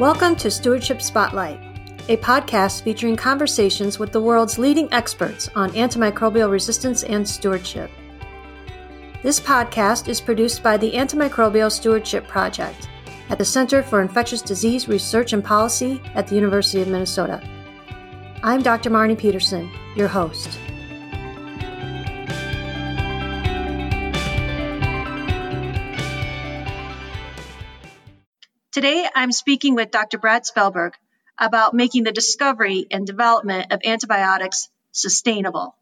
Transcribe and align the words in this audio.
Welcome 0.00 0.34
to 0.36 0.50
Stewardship 0.50 1.00
Spotlight, 1.00 1.60
a 2.08 2.16
podcast 2.16 2.82
featuring 2.82 3.14
conversations 3.14 3.96
with 3.96 4.10
the 4.10 4.20
world's 4.20 4.58
leading 4.58 4.92
experts 4.92 5.48
on 5.54 5.70
antimicrobial 5.70 6.50
resistance 6.50 7.04
and 7.04 7.26
stewardship. 7.26 7.92
This 9.22 9.38
podcast 9.38 10.08
is 10.08 10.20
produced 10.20 10.64
by 10.64 10.76
the 10.76 10.90
Antimicrobial 10.94 11.70
Stewardship 11.70 12.26
Project 12.26 12.88
at 13.28 13.38
the 13.38 13.44
Center 13.44 13.84
for 13.84 14.02
Infectious 14.02 14.42
Disease 14.42 14.88
Research 14.88 15.32
and 15.32 15.44
Policy 15.44 16.02
at 16.16 16.26
the 16.26 16.34
University 16.34 16.82
of 16.82 16.88
Minnesota. 16.88 17.40
I'm 18.42 18.62
Dr. 18.62 18.90
Marnie 18.90 19.16
Peterson, 19.16 19.70
your 19.94 20.08
host. 20.08 20.58
Today, 28.84 29.08
I'm 29.14 29.32
speaking 29.32 29.76
with 29.76 29.90
Dr. 29.90 30.18
Brad 30.18 30.42
Spellberg 30.42 30.92
about 31.38 31.72
making 31.72 32.04
the 32.04 32.12
discovery 32.12 32.86
and 32.90 33.06
development 33.06 33.72
of 33.72 33.80
antibiotics 33.82 34.68
sustainable. 34.92 35.74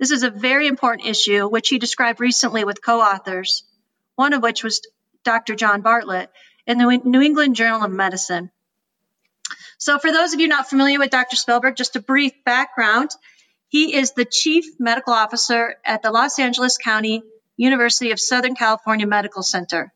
This 0.00 0.10
is 0.10 0.24
a 0.24 0.30
very 0.30 0.66
important 0.66 1.06
issue, 1.06 1.48
which 1.48 1.68
he 1.68 1.78
described 1.78 2.18
recently 2.18 2.64
with 2.64 2.82
co 2.82 3.00
authors, 3.00 3.62
one 4.16 4.32
of 4.32 4.42
which 4.42 4.64
was 4.64 4.80
Dr. 5.22 5.54
John 5.54 5.80
Bartlett 5.80 6.28
in 6.66 6.78
the 6.78 7.00
New 7.04 7.20
England 7.20 7.54
Journal 7.54 7.84
of 7.84 7.92
Medicine. 7.92 8.50
So, 9.78 10.00
for 10.00 10.10
those 10.10 10.34
of 10.34 10.40
you 10.40 10.48
not 10.48 10.68
familiar 10.68 10.98
with 10.98 11.10
Dr. 11.10 11.36
Spellberg, 11.36 11.76
just 11.76 11.94
a 11.94 12.00
brief 12.02 12.32
background. 12.44 13.10
He 13.68 13.94
is 13.94 14.14
the 14.14 14.24
Chief 14.24 14.64
Medical 14.80 15.12
Officer 15.12 15.76
at 15.84 16.02
the 16.02 16.10
Los 16.10 16.40
Angeles 16.40 16.78
County 16.78 17.22
University 17.56 18.10
of 18.10 18.18
Southern 18.18 18.56
California 18.56 19.06
Medical 19.06 19.44
Center. 19.44 19.92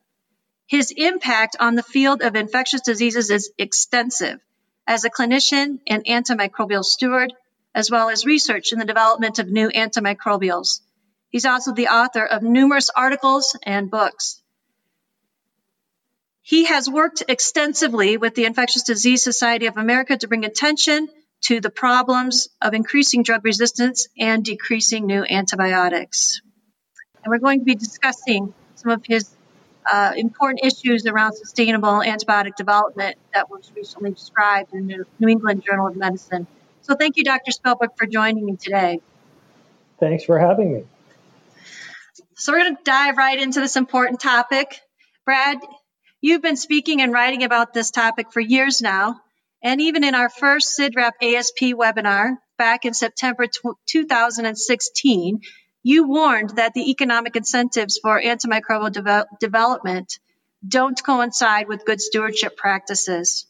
His 0.67 0.91
impact 0.95 1.57
on 1.59 1.75
the 1.75 1.83
field 1.83 2.21
of 2.21 2.35
infectious 2.35 2.81
diseases 2.81 3.29
is 3.29 3.51
extensive 3.57 4.39
as 4.87 5.03
a 5.03 5.09
clinician 5.09 5.79
and 5.87 6.05
antimicrobial 6.05 6.83
steward, 6.83 7.33
as 7.75 7.89
well 7.89 8.09
as 8.09 8.25
research 8.25 8.71
in 8.71 8.79
the 8.79 8.85
development 8.85 9.39
of 9.39 9.49
new 9.49 9.69
antimicrobials. 9.69 10.81
He's 11.29 11.45
also 11.45 11.73
the 11.73 11.87
author 11.87 12.25
of 12.25 12.43
numerous 12.43 12.89
articles 12.89 13.57
and 13.63 13.89
books. 13.89 14.41
He 16.41 16.65
has 16.65 16.89
worked 16.89 17.23
extensively 17.27 18.17
with 18.17 18.35
the 18.35 18.45
Infectious 18.45 18.83
Disease 18.83 19.23
Society 19.23 19.65
of 19.67 19.77
America 19.77 20.17
to 20.17 20.27
bring 20.27 20.43
attention 20.43 21.07
to 21.43 21.61
the 21.61 21.69
problems 21.69 22.49
of 22.61 22.73
increasing 22.73 23.23
drug 23.23 23.45
resistance 23.45 24.07
and 24.17 24.43
decreasing 24.43 25.05
new 25.05 25.23
antibiotics. 25.23 26.41
And 27.23 27.31
we're 27.31 27.39
going 27.39 27.59
to 27.59 27.65
be 27.65 27.75
discussing 27.75 28.53
some 28.75 28.91
of 28.91 29.05
his 29.05 29.29
uh, 29.91 30.13
important 30.15 30.61
issues 30.63 31.05
around 31.05 31.33
sustainable 31.33 31.99
antibiotic 31.99 32.55
development 32.55 33.17
that 33.33 33.49
was 33.49 33.71
recently 33.75 34.11
described 34.11 34.73
in 34.73 34.87
the 34.87 35.05
New 35.19 35.27
England 35.27 35.63
Journal 35.65 35.87
of 35.87 35.95
Medicine. 35.95 36.47
So 36.81 36.95
thank 36.95 37.17
you, 37.17 37.23
Dr. 37.23 37.51
Spellberg, 37.51 37.97
for 37.97 38.05
joining 38.05 38.45
me 38.45 38.55
today. 38.55 38.99
Thanks 39.99 40.25
for 40.25 40.37
having 40.37 40.73
me. 40.73 40.83
So 42.35 42.51
we're 42.51 42.59
going 42.59 42.75
to 42.75 42.83
dive 42.83 43.17
right 43.17 43.39
into 43.39 43.61
this 43.61 43.77
important 43.77 44.19
topic. 44.19 44.79
Brad, 45.25 45.59
you've 46.19 46.41
been 46.41 46.57
speaking 46.57 47.01
and 47.01 47.13
writing 47.13 47.43
about 47.43 47.73
this 47.73 47.91
topic 47.91 48.31
for 48.33 48.41
years 48.41 48.81
now. 48.81 49.21
And 49.63 49.79
even 49.79 50.03
in 50.03 50.13
our 50.13 50.29
first 50.29 50.77
CIDRAP 50.77 51.13
ASP 51.21 51.73
webinar 51.73 52.35
back 52.57 52.83
in 52.83 52.93
September 52.93 53.45
2016, 53.87 55.39
you 55.83 56.07
warned 56.07 56.51
that 56.51 56.73
the 56.73 56.89
economic 56.89 57.35
incentives 57.35 57.99
for 58.01 58.21
antimicrobial 58.21 58.91
de- 58.91 59.27
development 59.39 60.19
don't 60.65 61.01
coincide 61.03 61.67
with 61.67 61.85
good 61.85 62.01
stewardship 62.01 62.55
practices. 62.55 63.45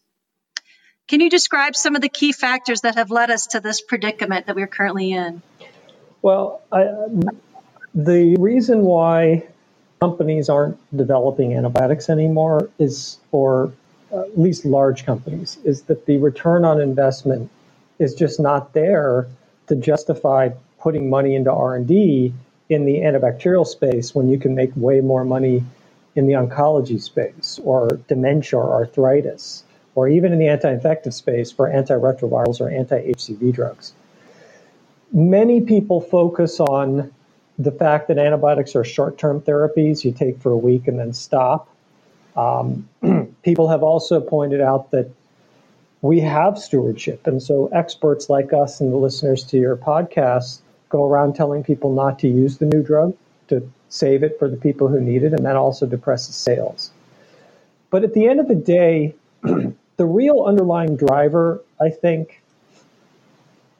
Can 1.07 1.21
you 1.21 1.29
describe 1.29 1.75
some 1.75 1.95
of 1.95 2.01
the 2.01 2.09
key 2.09 2.31
factors 2.31 2.81
that 2.81 2.95
have 2.95 3.11
led 3.11 3.29
us 3.29 3.47
to 3.47 3.59
this 3.59 3.81
predicament 3.81 4.47
that 4.47 4.55
we're 4.55 4.67
currently 4.67 5.11
in? 5.11 5.41
Well, 6.21 6.61
I, 6.71 6.87
the 7.93 8.35
reason 8.37 8.81
why 8.81 9.43
companies 10.01 10.49
aren't 10.49 10.77
developing 10.95 11.53
antibiotics 11.53 12.09
anymore 12.09 12.69
is, 12.79 13.19
or 13.31 13.73
uh, 14.11 14.21
at 14.21 14.39
least 14.39 14.65
large 14.65 15.05
companies, 15.05 15.57
is 15.63 15.83
that 15.83 16.05
the 16.05 16.17
return 16.17 16.65
on 16.65 16.81
investment 16.81 17.51
is 17.99 18.15
just 18.15 18.39
not 18.39 18.73
there 18.73 19.27
to 19.67 19.75
justify 19.75 20.49
putting 20.83 21.09
money 21.09 21.33
into 21.33 21.51
R&D 21.51 22.33
in 22.69 22.85
the 22.85 22.95
antibacterial 22.97 23.65
space 23.65 24.13
when 24.13 24.27
you 24.27 24.37
can 24.37 24.53
make 24.53 24.69
way 24.75 24.99
more 24.99 25.23
money 25.23 25.63
in 26.15 26.27
the 26.27 26.33
oncology 26.33 27.01
space 27.01 27.59
or 27.63 27.87
dementia 28.09 28.59
or 28.59 28.73
arthritis 28.73 29.63
or 29.95 30.09
even 30.09 30.33
in 30.33 30.39
the 30.39 30.47
anti-infective 30.47 31.13
space 31.13 31.51
for 31.51 31.69
antiretrovirals 31.69 32.59
or 32.59 32.69
anti-HCV 32.69 33.53
drugs. 33.53 33.93
Many 35.13 35.61
people 35.61 36.01
focus 36.01 36.59
on 36.59 37.11
the 37.57 37.71
fact 37.71 38.09
that 38.09 38.17
antibiotics 38.17 38.75
are 38.75 38.83
short-term 38.83 39.39
therapies 39.41 40.03
you 40.03 40.11
take 40.11 40.41
for 40.41 40.51
a 40.51 40.57
week 40.57 40.87
and 40.87 40.99
then 40.99 41.13
stop. 41.13 41.69
Um, 42.35 42.89
people 43.43 43.69
have 43.69 43.83
also 43.83 44.19
pointed 44.19 44.59
out 44.59 44.91
that 44.91 45.09
we 46.01 46.19
have 46.19 46.57
stewardship, 46.57 47.27
and 47.27 47.41
so 47.41 47.67
experts 47.67 48.29
like 48.29 48.51
us 48.51 48.81
and 48.81 48.91
the 48.91 48.97
listeners 48.97 49.45
to 49.45 49.57
your 49.57 49.77
podcast 49.77 50.59
go 50.93 51.09
around 51.09 51.33
telling 51.33 51.63
people 51.63 51.91
not 51.91 52.19
to 52.19 52.27
use 52.27 52.59
the 52.59 52.67
new 52.67 52.83
drug 52.83 53.17
to 53.47 53.67
save 53.89 54.21
it 54.23 54.37
for 54.37 54.47
the 54.47 54.55
people 54.55 54.87
who 54.87 55.01
need 55.01 55.23
it, 55.23 55.33
and 55.33 55.43
that 55.43 55.55
also 55.55 55.87
depresses 55.87 56.35
sales. 56.35 56.91
But 57.89 58.03
at 58.03 58.13
the 58.13 58.27
end 58.27 58.39
of 58.39 58.47
the 58.47 58.55
day, 58.55 59.15
the 59.41 60.05
real 60.05 60.43
underlying 60.43 60.95
driver, 60.95 61.61
I 61.81 61.89
think, 61.89 62.41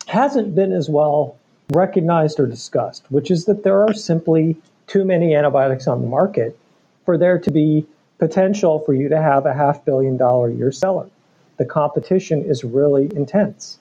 hasn't 0.07 0.55
been 0.55 0.73
as 0.73 0.89
well 0.89 1.37
recognized 1.71 2.39
or 2.39 2.47
discussed, 2.47 3.05
which 3.09 3.29
is 3.29 3.45
that 3.45 3.63
there 3.63 3.81
are 3.81 3.93
simply 3.93 4.57
too 4.87 5.05
many 5.05 5.35
antibiotics 5.35 5.87
on 5.87 6.01
the 6.01 6.07
market 6.07 6.57
for 7.05 7.17
there 7.17 7.37
to 7.39 7.51
be 7.51 7.85
potential 8.17 8.79
for 8.79 8.93
you 8.93 9.07
to 9.09 9.21
have 9.21 9.45
a 9.45 9.53
half 9.53 9.85
billion 9.85 10.17
dollar 10.17 10.49
year 10.49 10.71
seller. 10.71 11.07
The 11.57 11.65
competition 11.65 12.43
is 12.43 12.63
really 12.63 13.05
intense. 13.15 13.77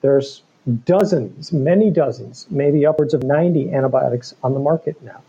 There's 0.00 0.42
dozens, 0.84 1.52
many 1.52 1.90
dozens, 1.90 2.46
maybe 2.50 2.86
upwards 2.86 3.14
of 3.14 3.22
90 3.22 3.72
antibiotics 3.72 4.34
on 4.42 4.54
the 4.54 4.60
market 4.60 5.00
now. 5.02 5.20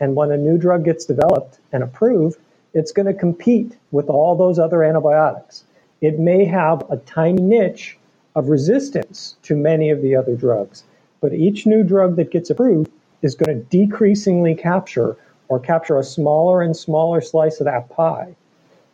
And 0.00 0.16
when 0.16 0.32
a 0.32 0.36
new 0.36 0.58
drug 0.58 0.84
gets 0.84 1.04
developed 1.04 1.58
and 1.72 1.82
approved, 1.82 2.38
it's 2.74 2.92
going 2.92 3.06
to 3.06 3.14
compete 3.14 3.76
with 3.92 4.08
all 4.08 4.34
those 4.34 4.58
other 4.58 4.82
antibiotics. 4.82 5.64
It 6.00 6.18
may 6.18 6.44
have 6.44 6.84
a 6.90 6.96
tiny 6.96 7.40
niche 7.40 7.96
of 8.34 8.48
resistance 8.48 9.36
to 9.44 9.54
many 9.54 9.90
of 9.90 10.02
the 10.02 10.16
other 10.16 10.34
drugs, 10.34 10.82
but 11.20 11.32
each 11.32 11.66
new 11.66 11.84
drug 11.84 12.16
that 12.16 12.32
gets 12.32 12.50
approved 12.50 12.90
is 13.22 13.36
going 13.36 13.56
to 13.56 13.64
decreasingly 13.66 14.54
capture 14.54 15.16
or 15.48 15.60
capture 15.60 15.98
a 15.98 16.04
smaller 16.04 16.62
and 16.62 16.76
smaller 16.76 17.20
slice 17.20 17.60
of 17.60 17.66
that 17.66 17.88
pie. 17.90 18.34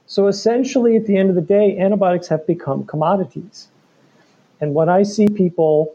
So 0.06 0.26
essentially, 0.26 0.96
at 0.96 1.06
the 1.06 1.16
end 1.16 1.30
of 1.30 1.36
the 1.36 1.40
day, 1.40 1.78
antibiotics 1.78 2.28
have 2.28 2.46
become 2.46 2.84
commodities. 2.84 3.68
And 4.60 4.74
when 4.74 4.88
I 4.88 5.02
see 5.02 5.26
people 5.28 5.94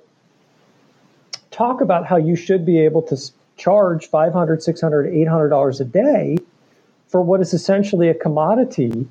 talk 1.52 1.81
about 1.81 2.06
how 2.06 2.18
you 2.18 2.36
should 2.36 2.66
be 2.66 2.80
able 2.80 3.02
to 3.03 3.18
charge 3.58 4.08
500 4.08 4.62
600 4.62 5.14
$800 5.14 5.80
a 5.80 5.84
day 5.86 6.38
for 7.08 7.22
what 7.22 7.40
is 7.42 7.53
essentially 7.53 8.09
a 8.09 8.14
commodity, 8.14 9.08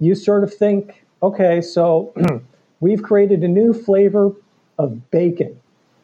you 0.00 0.14
sort 0.14 0.42
of 0.42 0.52
think, 0.52 1.04
okay, 1.22 1.60
so 1.60 2.12
we've 2.80 3.02
created 3.02 3.42
a 3.44 3.48
new 3.48 3.72
flavor 3.72 4.32
of 4.78 5.10
bacon. 5.10 5.60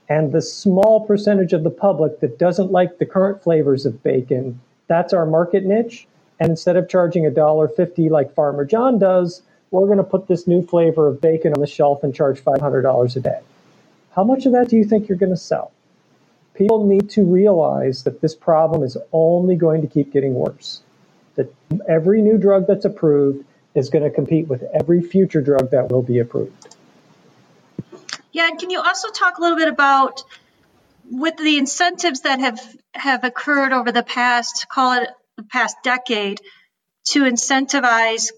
And 0.08 0.31
the 0.31 0.43
small 0.43 1.04
percentage 1.04 1.53
of 1.53 1.64
the 1.64 1.70
public 1.70 2.20
that 2.20 2.38
doesn't 2.38 2.70
like 2.70 2.98
the 2.98 3.06
current 3.06 3.43
flavors 3.43 3.87
of 3.87 4.03
bacon, 4.04 4.60
that's 4.87 5.12
our 5.12 5.26
market 5.26 5.64
niche. 5.64 6.06
And 6.38 6.50
instead 6.50 6.76
of 6.76 6.88
charging 6.88 7.25
$1.50 7.25 8.11
like 8.11 8.32
Farmer 8.34 8.64
John 8.64 8.99
does, 8.99 9.43
we're 9.70 9.86
going 9.86 9.98
to 9.98 10.04
put 10.04 10.28
this 10.28 10.46
new 10.46 10.62
flavor 10.62 11.08
of 11.08 11.20
bacon 11.20 11.52
on 11.52 11.60
the 11.60 11.66
shelf 11.66 12.02
and 12.04 12.14
charge 12.14 12.40
$500 12.42 13.16
a 13.16 13.20
day. 13.20 13.40
How 14.14 14.24
much 14.24 14.46
of 14.46 14.52
that 14.52 14.68
do 14.68 14.76
you 14.76 14.84
think 14.84 15.08
you're 15.08 15.18
going 15.18 15.32
to 15.32 15.36
sell? 15.36 15.72
People 16.54 16.86
need 16.86 17.10
to 17.10 17.24
realize 17.24 18.04
that 18.04 18.20
this 18.20 18.34
problem 18.34 18.82
is 18.82 18.96
only 19.12 19.56
going 19.56 19.82
to 19.82 19.88
keep 19.88 20.12
getting 20.12 20.34
worse. 20.34 20.80
That 21.34 21.52
every 21.86 22.22
new 22.22 22.38
drug 22.38 22.66
that's 22.66 22.86
approved 22.86 23.44
is 23.74 23.90
going 23.90 24.04
to 24.04 24.10
compete 24.10 24.48
with 24.48 24.62
every 24.72 25.02
future 25.02 25.42
drug 25.42 25.70
that 25.72 25.90
will 25.90 26.02
be 26.02 26.18
approved. 26.18 26.74
Yeah, 28.32 28.48
and 28.48 28.58
can 28.58 28.70
you 28.70 28.80
also 28.80 29.10
talk 29.10 29.38
a 29.38 29.42
little 29.42 29.58
bit 29.58 29.68
about 29.68 30.22
with 31.10 31.36
the 31.36 31.58
incentives 31.58 32.22
that 32.22 32.40
have 32.40 32.60
have 32.94 33.24
occurred 33.24 33.72
over 33.72 33.92
the 33.92 34.02
past 34.02 34.66
call 34.68 35.02
it 35.02 35.08
the 35.36 35.42
past 35.42 35.76
decade 35.84 36.40
to 37.04 37.22
incentivize 37.22 38.32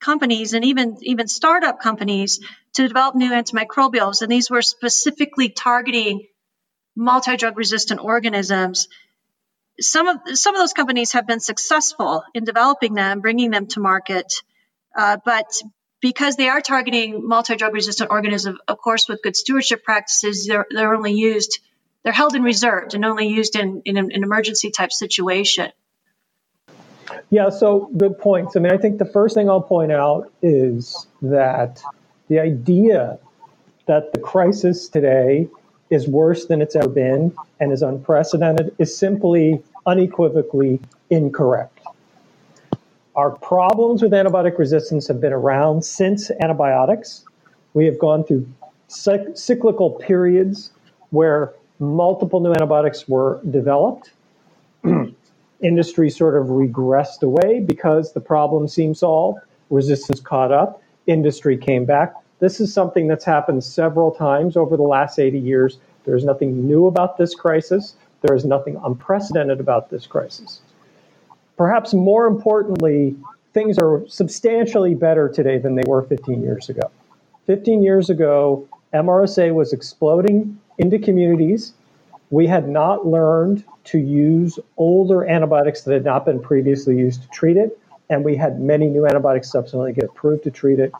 companies 0.00 0.54
and 0.54 0.64
even 0.64 0.96
even 1.02 1.28
startup 1.28 1.80
companies 1.80 2.40
to 2.74 2.88
develop 2.88 3.14
new 3.14 3.30
antimicrobials. 3.30 4.22
And 4.22 4.30
these 4.30 4.50
were 4.50 4.62
specifically 4.62 5.50
targeting 5.50 6.26
multi-drug 6.96 7.56
resistant 7.56 8.00
organisms. 8.00 8.88
Some 9.80 10.08
of 10.08 10.20
some 10.34 10.54
of 10.54 10.60
those 10.60 10.72
companies 10.72 11.12
have 11.12 11.26
been 11.26 11.40
successful 11.40 12.22
in 12.34 12.44
developing 12.44 12.94
them 12.94 13.20
bringing 13.20 13.50
them 13.50 13.66
to 13.68 13.80
market. 13.80 14.42
Uh, 14.96 15.18
but 15.24 15.46
because 16.00 16.36
they 16.36 16.48
are 16.48 16.60
targeting 16.60 17.26
multi-drug 17.26 17.74
resistant 17.74 18.10
organisms, 18.10 18.58
of 18.66 18.78
course, 18.78 19.08
with 19.08 19.22
good 19.22 19.36
stewardship 19.36 19.84
practices, 19.84 20.46
they're, 20.46 20.66
they're 20.70 20.94
only 20.94 21.12
used, 21.12 21.60
they're 22.02 22.12
held 22.12 22.34
in 22.34 22.42
reserve 22.42 22.94
and 22.94 23.04
only 23.04 23.28
used 23.28 23.56
in, 23.56 23.82
in 23.84 23.96
an 23.98 24.10
emergency 24.10 24.70
type 24.70 24.92
situation. 24.92 25.70
Yeah, 27.30 27.48
so 27.48 27.88
good 27.96 28.18
points. 28.18 28.56
I 28.56 28.60
mean, 28.60 28.72
I 28.72 28.76
think 28.76 28.98
the 28.98 29.04
first 29.04 29.36
thing 29.36 29.48
I'll 29.48 29.62
point 29.62 29.92
out 29.92 30.32
is 30.42 31.06
that 31.22 31.80
the 32.28 32.40
idea 32.40 33.18
that 33.86 34.12
the 34.12 34.18
crisis 34.18 34.88
today 34.88 35.48
is 35.90 36.08
worse 36.08 36.46
than 36.46 36.60
it's 36.60 36.74
ever 36.74 36.88
been 36.88 37.32
and 37.60 37.72
is 37.72 37.82
unprecedented 37.82 38.74
is 38.78 38.96
simply 38.96 39.62
unequivocally 39.86 40.80
incorrect. 41.08 41.78
Our 43.14 43.30
problems 43.30 44.02
with 44.02 44.12
antibiotic 44.12 44.58
resistance 44.58 45.06
have 45.08 45.20
been 45.20 45.32
around 45.32 45.84
since 45.84 46.30
antibiotics. 46.40 47.24
We 47.74 47.84
have 47.86 47.98
gone 47.98 48.24
through 48.24 48.48
cyclical 48.88 49.90
periods 49.90 50.70
where 51.10 51.52
multiple 51.78 52.40
new 52.40 52.52
antibiotics 52.52 53.08
were 53.08 53.40
developed. 53.48 54.10
Industry 55.62 56.10
sort 56.10 56.36
of 56.36 56.48
regressed 56.48 57.22
away 57.22 57.60
because 57.60 58.12
the 58.12 58.20
problem 58.20 58.66
seemed 58.66 58.96
solved. 58.96 59.40
Resistance 59.68 60.20
caught 60.20 60.52
up. 60.52 60.82
Industry 61.06 61.56
came 61.56 61.84
back. 61.84 62.14
This 62.38 62.60
is 62.60 62.72
something 62.72 63.06
that's 63.06 63.24
happened 63.24 63.62
several 63.62 64.10
times 64.10 64.56
over 64.56 64.76
the 64.76 64.82
last 64.82 65.18
80 65.18 65.38
years. 65.38 65.78
There's 66.04 66.24
nothing 66.24 66.66
new 66.66 66.86
about 66.86 67.18
this 67.18 67.34
crisis. 67.34 67.94
There 68.22 68.34
is 68.34 68.44
nothing 68.44 68.80
unprecedented 68.82 69.60
about 69.60 69.90
this 69.90 70.06
crisis. 70.06 70.60
Perhaps 71.56 71.92
more 71.92 72.26
importantly, 72.26 73.16
things 73.52 73.78
are 73.78 74.02
substantially 74.08 74.94
better 74.94 75.28
today 75.28 75.58
than 75.58 75.74
they 75.74 75.82
were 75.86 76.02
15 76.02 76.42
years 76.42 76.70
ago. 76.70 76.90
15 77.46 77.82
years 77.82 78.08
ago, 78.08 78.66
MRSA 78.94 79.52
was 79.54 79.72
exploding 79.72 80.58
into 80.78 80.98
communities. 80.98 81.74
We 82.30 82.46
had 82.46 82.68
not 82.68 83.06
learned 83.06 83.64
to 83.86 83.98
use 83.98 84.58
older 84.76 85.28
antibiotics 85.28 85.82
that 85.82 85.92
had 85.92 86.04
not 86.04 86.24
been 86.24 86.40
previously 86.40 86.96
used 86.96 87.22
to 87.22 87.28
treat 87.28 87.56
it, 87.56 87.78
and 88.08 88.24
we 88.24 88.36
had 88.36 88.60
many 88.60 88.86
new 88.86 89.06
antibiotics 89.06 89.50
subsequently 89.50 89.92
get 89.92 90.04
approved 90.04 90.44
to 90.44 90.50
treat 90.50 90.78
it. 90.78 90.92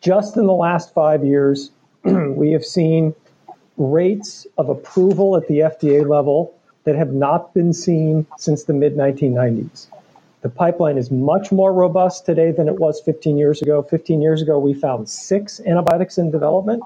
Just 0.00 0.36
in 0.36 0.46
the 0.46 0.52
last 0.52 0.92
five 0.92 1.24
years, 1.24 1.70
we 2.04 2.50
have 2.50 2.64
seen 2.64 3.14
rates 3.76 4.46
of 4.58 4.68
approval 4.68 5.36
at 5.36 5.46
the 5.46 5.60
FDA 5.60 6.06
level 6.06 6.54
that 6.84 6.96
have 6.96 7.12
not 7.12 7.54
been 7.54 7.72
seen 7.72 8.26
since 8.38 8.64
the 8.64 8.72
mid 8.72 8.96
1990s. 8.96 9.86
The 10.40 10.48
pipeline 10.48 10.98
is 10.98 11.12
much 11.12 11.52
more 11.52 11.72
robust 11.72 12.26
today 12.26 12.50
than 12.50 12.66
it 12.66 12.80
was 12.80 13.00
15 13.00 13.38
years 13.38 13.62
ago. 13.62 13.80
15 13.82 14.20
years 14.20 14.42
ago, 14.42 14.58
we 14.58 14.74
found 14.74 15.08
six 15.08 15.60
antibiotics 15.60 16.18
in 16.18 16.32
development. 16.32 16.82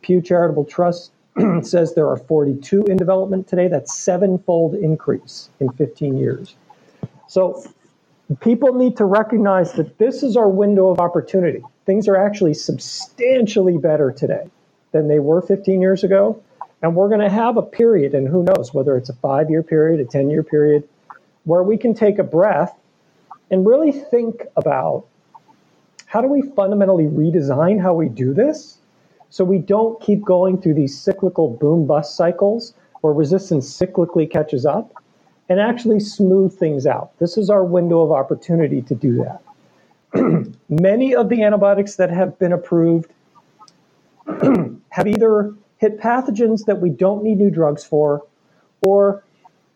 Pew 0.00 0.22
Charitable 0.22 0.64
Trust 0.64 1.12
says 1.62 1.94
there 1.94 2.08
are 2.08 2.16
42 2.16 2.84
in 2.84 2.96
development 2.96 3.46
today. 3.48 3.68
That's 3.68 3.96
sevenfold 3.96 4.74
increase 4.74 5.50
in 5.60 5.70
15 5.72 6.16
years. 6.16 6.56
So 7.28 7.62
people 8.40 8.74
need 8.74 8.96
to 8.96 9.04
recognize 9.04 9.72
that 9.74 9.98
this 9.98 10.22
is 10.22 10.36
our 10.36 10.48
window 10.48 10.88
of 10.88 11.00
opportunity. 11.00 11.62
Things 11.86 12.08
are 12.08 12.16
actually 12.16 12.54
substantially 12.54 13.78
better 13.78 14.10
today 14.10 14.50
than 14.92 15.08
they 15.08 15.18
were 15.18 15.42
15 15.42 15.80
years 15.80 16.04
ago. 16.04 16.42
And 16.82 16.94
we're 16.94 17.08
going 17.08 17.20
to 17.20 17.30
have 17.30 17.56
a 17.56 17.62
period, 17.62 18.14
and 18.14 18.28
who 18.28 18.44
knows 18.44 18.72
whether 18.72 18.96
it's 18.96 19.08
a 19.08 19.14
five 19.14 19.50
year 19.50 19.62
period, 19.62 20.00
a 20.00 20.04
10 20.04 20.30
year 20.30 20.42
period, 20.42 20.88
where 21.44 21.62
we 21.62 21.76
can 21.76 21.92
take 21.92 22.18
a 22.18 22.24
breath 22.24 22.78
and 23.50 23.66
really 23.66 23.90
think 23.90 24.44
about 24.56 25.06
how 26.06 26.20
do 26.20 26.28
we 26.28 26.42
fundamentally 26.42 27.04
redesign 27.04 27.80
how 27.80 27.94
we 27.94 28.08
do 28.08 28.32
this 28.32 28.77
so 29.30 29.44
we 29.44 29.58
don't 29.58 30.00
keep 30.00 30.24
going 30.24 30.60
through 30.60 30.74
these 30.74 30.98
cyclical 30.98 31.48
boom 31.48 31.86
bust 31.86 32.16
cycles 32.16 32.74
where 33.00 33.12
resistance 33.12 33.68
cyclically 33.78 34.30
catches 34.30 34.66
up 34.66 34.92
and 35.48 35.60
actually 35.60 36.00
smooth 36.00 36.56
things 36.58 36.86
out. 36.86 37.16
This 37.18 37.38
is 37.38 37.50
our 37.50 37.64
window 37.64 38.00
of 38.00 38.12
opportunity 38.12 38.82
to 38.82 38.94
do 38.94 39.24
that. 39.24 40.54
Many 40.68 41.14
of 41.14 41.28
the 41.28 41.42
antibiotics 41.42 41.96
that 41.96 42.10
have 42.10 42.38
been 42.38 42.52
approved 42.52 43.10
have 44.90 45.06
either 45.06 45.54
hit 45.78 45.98
pathogens 46.00 46.64
that 46.66 46.80
we 46.80 46.90
don't 46.90 47.22
need 47.22 47.38
new 47.38 47.50
drugs 47.50 47.84
for, 47.84 48.24
or 48.82 49.22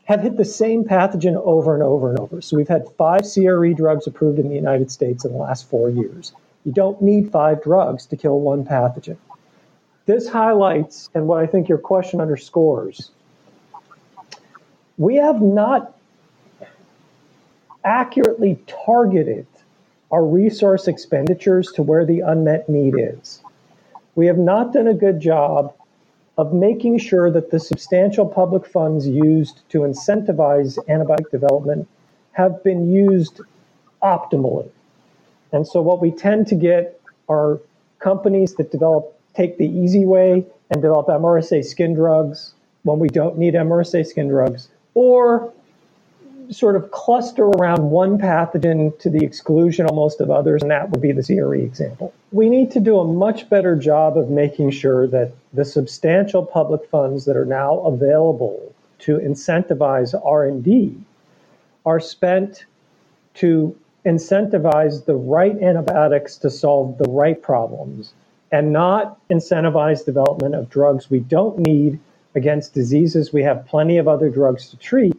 have 0.04 0.20
hit 0.20 0.36
the 0.36 0.44
same 0.44 0.84
pathogen 0.84 1.36
over 1.44 1.74
and 1.74 1.82
over 1.82 2.10
and 2.10 2.18
over. 2.18 2.40
So 2.40 2.56
we've 2.56 2.68
had 2.68 2.88
five 2.98 3.22
CRE 3.22 3.72
drugs 3.72 4.06
approved 4.06 4.38
in 4.38 4.48
the 4.48 4.54
United 4.54 4.90
States 4.90 5.24
in 5.24 5.32
the 5.32 5.38
last 5.38 5.68
four 5.68 5.90
years. 5.90 6.32
You 6.64 6.72
don't 6.72 7.00
need 7.00 7.30
five 7.30 7.62
drugs 7.62 8.06
to 8.06 8.16
kill 8.16 8.40
one 8.40 8.64
pathogen. 8.64 9.16
This 10.04 10.28
highlights, 10.28 11.10
and 11.14 11.28
what 11.28 11.38
I 11.38 11.46
think 11.46 11.68
your 11.68 11.78
question 11.78 12.20
underscores, 12.20 13.10
we 14.98 15.16
have 15.16 15.40
not 15.40 15.96
accurately 17.84 18.58
targeted 18.66 19.46
our 20.10 20.24
resource 20.24 20.88
expenditures 20.88 21.72
to 21.72 21.82
where 21.82 22.04
the 22.04 22.20
unmet 22.20 22.68
need 22.68 22.94
is. 22.98 23.42
We 24.14 24.26
have 24.26 24.38
not 24.38 24.72
done 24.72 24.88
a 24.88 24.94
good 24.94 25.20
job 25.20 25.74
of 26.36 26.52
making 26.52 26.98
sure 26.98 27.30
that 27.30 27.50
the 27.50 27.60
substantial 27.60 28.26
public 28.26 28.66
funds 28.66 29.06
used 29.06 29.62
to 29.70 29.80
incentivize 29.80 30.78
antibiotic 30.88 31.30
development 31.30 31.88
have 32.32 32.62
been 32.64 32.92
used 32.92 33.40
optimally. 34.02 34.68
And 35.52 35.66
so 35.66 35.80
what 35.80 36.00
we 36.00 36.10
tend 36.10 36.46
to 36.48 36.54
get 36.54 37.00
are 37.28 37.60
companies 37.98 38.54
that 38.54 38.70
develop 38.70 39.18
take 39.34 39.58
the 39.58 39.66
easy 39.66 40.04
way 40.04 40.44
and 40.70 40.82
develop 40.82 41.06
MRSA 41.06 41.64
skin 41.64 41.94
drugs 41.94 42.54
when 42.82 42.98
we 42.98 43.08
don't 43.08 43.38
need 43.38 43.54
MRSA 43.54 44.06
skin 44.06 44.28
drugs, 44.28 44.68
or 44.94 45.52
sort 46.50 46.76
of 46.76 46.90
cluster 46.90 47.44
around 47.44 47.90
one 47.90 48.18
pathogen 48.18 48.98
to 48.98 49.08
the 49.08 49.24
exclusion 49.24 49.86
almost 49.86 50.20
of 50.20 50.30
others, 50.30 50.62
and 50.62 50.70
that 50.70 50.90
would 50.90 51.00
be 51.00 51.12
the 51.12 51.22
CRE 51.22 51.54
example. 51.54 52.12
We 52.32 52.48
need 52.48 52.70
to 52.72 52.80
do 52.80 52.98
a 52.98 53.04
much 53.04 53.48
better 53.48 53.76
job 53.76 54.18
of 54.18 54.28
making 54.30 54.70
sure 54.72 55.06
that 55.08 55.32
the 55.52 55.64
substantial 55.64 56.44
public 56.44 56.84
funds 56.86 57.24
that 57.24 57.36
are 57.36 57.46
now 57.46 57.78
available 57.80 58.74
to 59.00 59.18
incentivize 59.18 60.14
R&D 60.24 60.96
are 61.86 62.00
spent 62.00 62.66
to 63.34 63.76
incentivize 64.04 65.04
the 65.04 65.14
right 65.14 65.56
antibiotics 65.62 66.36
to 66.38 66.50
solve 66.50 66.98
the 66.98 67.08
right 67.08 67.40
problems 67.40 68.12
and 68.52 68.72
not 68.72 69.18
incentivize 69.28 70.04
development 70.04 70.54
of 70.54 70.70
drugs 70.70 71.10
we 71.10 71.18
don't 71.18 71.58
need 71.58 71.98
against 72.34 72.74
diseases 72.74 73.32
we 73.32 73.42
have 73.42 73.66
plenty 73.66 73.98
of 73.98 74.06
other 74.06 74.28
drugs 74.28 74.68
to 74.68 74.76
treat 74.76 75.16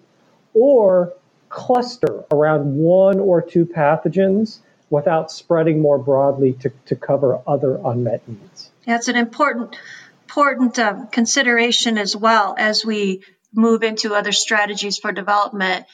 or 0.53 1.13
cluster 1.49 2.23
around 2.31 2.75
one 2.75 3.19
or 3.19 3.41
two 3.41 3.65
pathogens 3.65 4.59
without 4.89 5.31
spreading 5.31 5.81
more 5.81 5.97
broadly 5.97 6.53
to, 6.53 6.71
to 6.85 6.95
cover 6.95 7.41
other 7.47 7.79
unmet 7.83 8.27
needs. 8.27 8.71
That's 8.85 9.07
an 9.07 9.15
important 9.15 9.75
important 10.23 10.79
um, 10.79 11.07
consideration 11.07 11.97
as 11.97 12.15
well 12.15 12.55
as 12.57 12.83
we 12.83 13.23
move 13.53 13.83
into 13.83 14.15
other 14.15 14.31
strategies 14.31 14.97
for 14.97 15.11
development. 15.11 15.85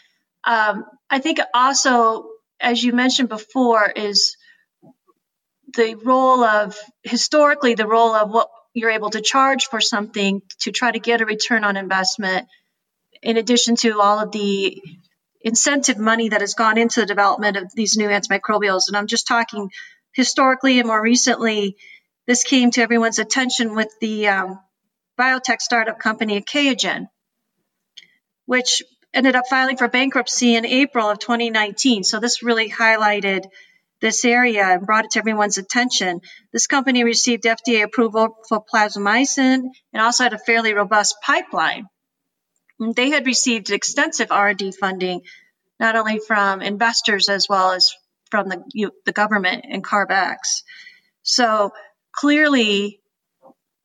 Um, 0.46 0.86
I 1.10 1.20
think 1.20 1.40
also, 1.54 2.30
as 2.60 2.82
you 2.82 2.94
mentioned 2.94 3.28
before, 3.28 3.90
is 3.94 4.38
the 5.76 5.96
role 5.96 6.44
of 6.44 6.78
historically 7.04 7.76
the 7.76 7.88
role 7.88 8.14
of 8.14 8.30
what 8.30 8.50
you're 8.74 8.92
able 8.92 9.10
to 9.10 9.22
charge 9.22 9.66
for 9.66 9.82
something 9.82 10.42
to 10.60 10.72
try 10.72 10.92
to 10.92 11.00
get 11.00 11.22
a 11.22 11.26
return 11.26 11.64
on 11.64 11.78
investment 11.78 12.48
in 13.22 13.38
addition 13.38 13.76
to 13.76 14.00
all 14.00 14.20
of 14.20 14.32
the 14.32 14.82
incentive 15.42 15.98
money 15.98 16.30
that 16.30 16.42
has 16.42 16.54
gone 16.54 16.78
into 16.78 17.02
the 17.02 17.06
development 17.06 17.58
of 17.58 17.72
these 17.74 17.98
new 17.98 18.08
antimicrobials. 18.08 18.88
And 18.88 18.98
I'm 18.98 19.08
just 19.08 19.28
talking 19.28 19.70
historically 20.14 20.80
and 20.80 20.88
more 20.88 21.02
recently, 21.02 21.78
this 22.28 22.44
came 22.44 22.72
to 22.72 22.82
everyone's 22.82 23.20
attention 23.20 23.76
with 23.76 23.90
the 24.02 24.28
um, 24.28 24.60
biotech 25.20 25.62
startup 25.62 26.00
company 26.00 26.40
Achaogen, 26.40 27.08
which 28.46 28.84
ended 29.14 29.36
up 29.36 29.48
filing 29.50 29.78
for 29.78 29.88
bankruptcy 29.88 30.56
in 30.56 30.66
April 30.66 31.10
of 31.10 31.20
2019. 31.20 32.04
So 32.04 32.20
this 32.20 32.44
really 32.44 32.70
highlighted 32.70 33.46
this 34.02 34.24
area 34.26 34.64
and 34.64 34.86
brought 34.86 35.06
it 35.06 35.12
to 35.12 35.20
everyone's 35.20 35.58
attention. 35.58 36.22
This 36.52 36.68
company 36.68 37.04
received 37.04 37.44
FDA 37.44 37.84
approval 37.84 38.38
for 38.48 38.64
plazomicin 38.64 39.64
and 39.94 40.02
also 40.02 40.24
had 40.24 40.34
a 40.34 40.40
fairly 40.40 40.74
robust 40.74 41.16
pipeline. 41.22 41.88
They 42.80 43.10
had 43.10 43.26
received 43.26 43.72
extensive 43.72 44.32
R&D 44.32 44.72
funding, 44.72 45.22
not 45.80 45.96
only 45.96 46.20
from 46.20 46.62
investors 46.62 47.28
as 47.28 47.48
well 47.50 47.72
as 47.72 47.94
from 48.32 48.48
the, 48.48 48.64
you, 48.74 48.92
the 49.06 49.12
government 49.12 49.66
and 49.68 49.84
CARB-X. 49.84 50.64
So 51.24 51.72
clearly, 52.14 53.02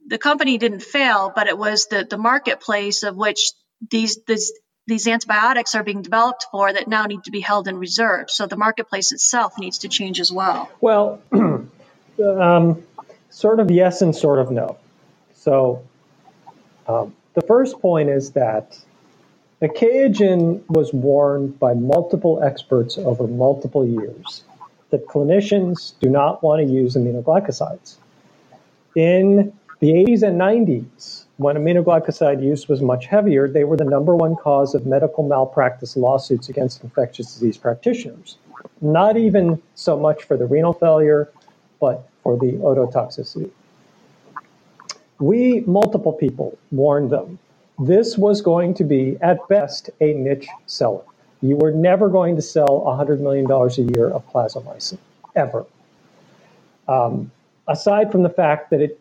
the 0.07 0.19
company 0.19 0.59
didn't 0.59 0.83
fail, 0.83 1.33
but 1.35 1.49
it 1.49 1.59
was 1.59 1.87
the, 1.87 2.07
the 2.09 2.19
marketplace 2.19 3.03
of 3.03 3.17
which 3.17 3.53
these, 3.91 4.23
these 4.27 4.53
these 4.87 5.07
antibiotics 5.07 5.75
are 5.75 5.83
being 5.83 6.03
developed 6.03 6.47
for 6.51 6.73
that 6.73 6.89
now 6.89 7.07
need 7.07 7.25
to 7.25 7.31
be 7.31 7.41
held 7.41 7.69
in 7.69 7.79
reserve. 7.79 8.31
So 8.31 8.47
the 8.47 8.57
marketplace 8.57 9.13
itself 9.13 9.55
needs 9.59 9.79
to 9.79 9.89
change 9.89 10.21
as 10.21 10.31
well. 10.31 10.71
Well, 10.81 11.23
um, 11.33 12.83
sort 13.31 13.61
of 13.61 13.71
yes 13.71 14.03
and 14.03 14.15
sort 14.15 14.39
of 14.39 14.51
no. 14.51 14.77
So 15.35 15.83
um, 16.87 17.15
the 17.35 17.41
first 17.43 17.81
point 17.81 18.11
is 18.11 18.33
that 18.33 18.79
Achaogen 19.63 20.63
was 20.69 20.93
warned 20.93 21.59
by 21.59 21.73
multiple 21.75 22.43
experts 22.43 22.99
over 22.99 23.27
multiple 23.27 23.87
years 23.87 24.45
that 24.91 25.07
clinicians 25.07 25.95
do 26.01 26.09
not 26.09 26.43
want 26.43 26.67
to 26.67 26.73
use 26.73 26.95
aminoglycosides. 26.95 27.97
In 28.95 29.53
the 29.81 29.89
80s 29.93 30.23
and 30.23 30.41
90s, 30.41 31.24
when 31.37 31.57
aminoglycoside 31.57 32.43
use 32.43 32.69
was 32.69 32.81
much 32.81 33.07
heavier, 33.07 33.49
they 33.49 33.65
were 33.65 33.77
the 33.77 33.85
number 33.85 34.15
one 34.15 34.37
cause 34.37 34.75
of 34.75 34.87
medical 34.87 35.27
malpractice 35.27 35.97
lawsuits 35.97 36.49
against 36.49 36.85
infectious 36.85 37.33
disease 37.35 37.59
practitioners. 37.59 38.39
Not 38.81 39.17
even 39.17 39.61
so 39.75 39.99
much 39.99 40.23
for 40.23 40.37
the 40.37 40.47
renal 40.47 40.73
failure, 40.73 41.31
but 41.81 42.09
for 42.23 42.37
the 42.39 42.53
ototoxicity. 42.53 43.51
We, 45.19 45.61
multiple 45.61 46.13
people, 46.13 46.59
warned 46.71 47.11
them 47.11 47.39
this 47.81 48.17
was 48.17 48.41
going 48.41 48.75
to 48.75 48.85
be, 48.85 49.17
at 49.21 49.39
best, 49.49 49.91
a 50.01 50.15
niche 50.15 50.47
seller. 50.67 51.03
You 51.43 51.57
were 51.57 51.73
never 51.73 52.09
going 52.09 52.37
to 52.37 52.43
sell 52.43 52.83
$100 52.87 53.19
million 53.19 53.51
a 53.51 53.97
year 53.97 54.11
of 54.11 54.27
plazomicin, 54.31 54.99
ever. 55.35 55.67
Um, 56.87 57.33
aside 57.67 58.13
from 58.13 58.23
the 58.23 58.29
fact 58.29 58.71
that 58.71 58.81
it 58.81 59.01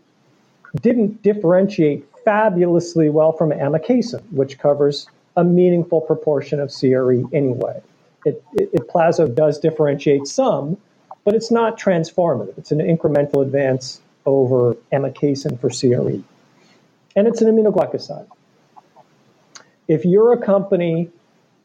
didn't 0.82 1.22
differentiate 1.22 2.08
fabulously 2.26 3.10
well 3.10 3.32
from 3.32 3.52
amikacin, 3.52 4.22
which 4.32 4.60
covers 4.60 5.08
a 5.36 5.44
meaningful 5.44 6.02
proportion 6.02 6.60
of 6.60 6.74
CRE 6.74 7.24
anyway. 7.34 7.82
It, 8.26 8.44
it, 8.54 8.70
it 8.74 8.88
Plazo 8.88 9.34
does 9.34 9.60
differentiate 9.60 10.28
some, 10.28 10.78
but 11.24 11.36
it's 11.36 11.52
not 11.52 11.80
transformative. 11.80 12.58
It's 12.58 12.72
an 12.72 12.80
incremental 12.80 13.42
advance 13.42 14.02
over 14.26 14.76
amikacin 14.92 15.60
for 15.60 15.70
CRE. 15.70 16.24
And 17.16 17.28
it's 17.28 17.42
an 17.42 17.54
aminoglycoside. 17.54 18.28
If 19.88 20.06
you're 20.06 20.34
a 20.34 20.38
company 20.38 21.10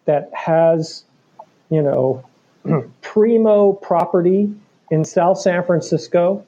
that 0.06 0.30
has, 0.34 1.04
you 1.70 1.82
know, 1.82 2.24
primo 3.02 3.72
property 3.72 4.52
in 4.90 5.04
South 5.04 5.38
San 5.38 5.64
Francisco 5.64 6.44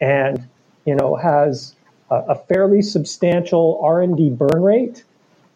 and, 0.00 0.46
you 0.84 0.94
know, 0.94 1.16
has 1.16 1.74
a, 2.10 2.34
fairly 2.34 2.82
substantial 2.82 3.80
R&D 3.82 4.30
burn 4.30 4.62
rate 4.62 5.04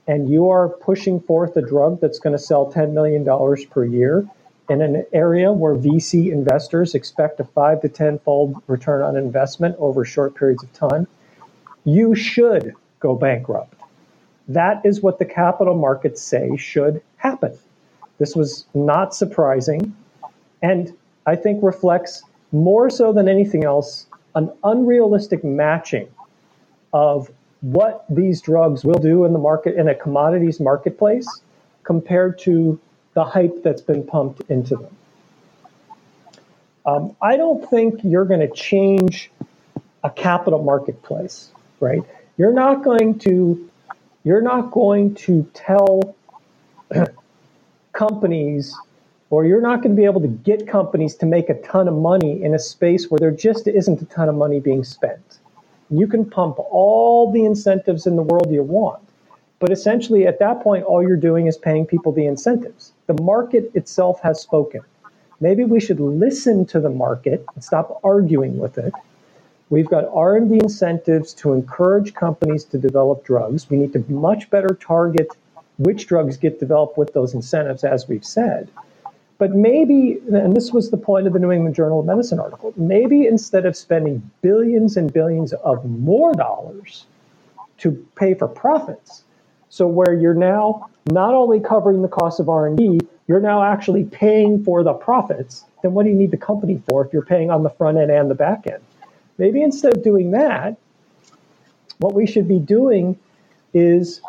and 0.07 0.29
you 0.29 0.49
are 0.49 0.69
pushing 0.69 1.21
forth 1.21 1.57
a 1.57 1.63
drug 1.63 2.01
that's 2.01 2.19
going 2.19 2.37
to 2.37 2.43
sell 2.43 2.73
$10 2.73 2.93
million 2.93 3.25
per 3.71 3.85
year 3.85 4.27
in 4.69 4.83
an 4.83 5.05
area 5.13 5.53
where 5.53 5.75
VC 5.75 6.33
investors 6.33 6.95
expect 6.95 7.41
a 7.41 7.45
five 7.45 7.81
to 7.83 7.89
10 7.89 8.19
fold 8.21 8.61
return 8.67 9.03
on 9.03 9.17
investment 9.17 9.77
over 9.79 10.05
short 10.05 10.35
periods 10.35 10.63
of 10.63 10.73
time, 10.73 11.07
you 11.85 12.15
should 12.15 12.75
go 12.99 13.15
bankrupt. 13.15 13.75
That 14.49 14.85
is 14.85 15.01
what 15.01 15.19
the 15.19 15.25
capital 15.25 15.77
markets 15.77 16.21
say 16.21 16.57
should 16.57 17.03
happen. 17.17 17.57
This 18.19 18.35
was 18.35 18.67
not 18.75 19.15
surprising 19.15 19.97
and 20.63 20.97
I 21.27 21.37
think 21.37 21.63
reflects 21.63 22.23
more 22.53 22.91
so 22.91 23.13
than 23.13 23.29
anything 23.29 23.65
else 23.65 24.07
an 24.35 24.51
unrealistic 24.63 25.43
matching 25.43 26.09
of 26.93 27.31
what 27.61 28.05
these 28.09 28.41
drugs 28.41 28.85
will 28.85 28.99
do 28.99 29.25
in 29.25 29.33
the 29.33 29.39
market 29.39 29.77
in 29.77 29.89
a 29.89 29.95
commodities 29.95 30.61
marketplace 30.61 31.29
compared 31.85 32.39
to 32.39 32.81
the 33.15 33.25
hype 33.25 33.63
that's 33.63 33.83
been 33.83 34.05
pumped 34.05 34.43
into 34.51 34.77
them. 34.77 34.97
Um, 36.87 37.17
I 37.21 37.37
don't 37.37 37.69
think 37.69 38.01
you're 38.03 38.25
going 38.25 38.41
to 38.41 38.49
change 38.49 39.31
a 40.03 40.11
capital 40.11 40.63
marketplace, 40.63 41.51
right? 41.79 42.03
You're 42.39 42.53
not 42.53 42.83
going 42.83 43.19
to 43.21 43.69
you're 44.25 44.43
not 44.43 44.71
going 44.71 45.15
to 45.15 45.51
tell 45.55 46.15
companies 47.93 48.77
or 49.31 49.47
you're 49.47 49.61
not 49.61 49.83
going 49.83 49.95
to 49.95 49.97
be 49.97 50.05
able 50.05 50.21
to 50.21 50.29
get 50.29 50.67
companies 50.67 51.15
to 51.17 51.27
make 51.27 51.49
a 51.49 51.61
ton 51.63 51.89
of 51.89 51.95
money 51.95 52.43
in 52.43 52.55
a 52.55 52.59
space 52.59 53.11
where 53.11 53.19
there 53.19 53.31
just 53.31 53.67
isn't 53.69 54.03
a 54.03 54.05
ton 54.07 54.29
of 54.29 54.35
money 54.35 54.61
being 54.61 54.85
spent. 54.85 55.39
You 55.91 56.07
can 56.07 56.25
pump 56.25 56.59
all 56.59 57.33
the 57.33 57.45
incentives 57.45 58.07
in 58.07 58.17
the 58.17 58.23
world 58.23 58.51
you 58.51 58.63
want. 58.63 59.03
But 59.59 59.71
essentially, 59.71 60.27
at 60.27 60.39
that 60.39 60.63
point, 60.63 60.85
all 60.85 61.03
you're 61.03 61.17
doing 61.17 61.47
is 61.47 61.59
paying 61.59 61.85
people 61.85 62.13
the 62.13 62.27
incentives. 62.27 62.93
The 63.07 63.21
market 63.23 63.71
itself 63.75 64.21
has 64.23 64.41
spoken. 64.41 64.81
Maybe 65.41 65.65
we 65.65 65.81
should 65.81 66.01
listen 66.01 66.65
to 66.67 66.81
the 66.81 66.91
market 66.91 67.45
and 67.55 67.65
stop 67.65 68.01
arguing 68.05 68.59
with 68.59 68.79
it. 68.79 68.93
We've 69.69 69.89
got 69.89 70.09
R&D 70.13 70.61
incentives 70.63 71.33
to 71.35 71.53
encourage 71.53 72.15
companies 72.15 72.65
to 72.65 72.79
develop 72.79 73.25
drugs. 73.25 73.69
We 73.69 73.77
need 73.77 73.93
to 73.93 74.05
much 74.09 74.51
better 74.51 74.79
target 74.81 75.29
which 75.79 76.07
drugs 76.07 76.37
get 76.37 76.61
developed 76.61 76.99
with 76.99 77.13
those 77.13 77.35
incentives, 77.35 77.85
as 77.85 78.09
we've 78.09 78.25
said. 78.25 78.69
But 79.41 79.55
maybe, 79.55 80.21
and 80.31 80.55
this 80.55 80.71
was 80.71 80.91
the 80.91 80.99
point 80.99 81.27
of 81.27 81.33
the 81.33 81.39
New 81.39 81.51
England 81.51 81.75
Journal 81.75 82.01
of 82.01 82.05
Medicine 82.05 82.39
article, 82.39 82.75
maybe 82.77 83.27
instead 83.27 83.65
of 83.65 83.75
spending 83.75 84.31
billions 84.43 84.99
and 84.99 85.11
billions 85.11 85.55
of 85.55 85.83
more 85.87 86.35
dollars 86.35 87.07
to 87.79 87.93
pay 88.17 88.35
for 88.35 88.47
profits, 88.47 89.25
so 89.71 89.87
where 89.87 90.13
you're 90.13 90.35
now 90.35 90.91
not 91.07 91.33
only 91.33 91.59
covering 91.59 92.03
the 92.03 92.09
cost 92.09 92.39
of 92.39 92.51
R&D, 92.51 93.01
you're 93.29 93.41
now 93.41 93.63
actually 93.63 94.05
paying 94.05 94.63
for 94.63 94.83
the 94.83 94.93
profits, 94.93 95.65
then 95.83 95.95
what 95.95 96.03
do 96.03 96.11
you 96.11 96.17
need 96.17 96.33
the 96.33 96.37
company 96.37 96.83
for 96.87 97.03
if 97.07 97.11
you're 97.11 97.25
paying 97.25 97.51
on 97.51 97.63
the 97.63 97.71
front 97.71 97.97
end 97.97 98.11
and 98.11 98.31
the 98.31 98.35
back 98.35 98.67
end? 98.67 98.83
Maybe 99.39 99.63
instead 99.63 99.97
of 99.97 100.05
doing 100.05 100.33
that, 100.33 100.77
what 101.97 102.13
we 102.13 102.27
should 102.27 102.47
be 102.47 102.59
doing 102.59 103.19
is 103.73 104.21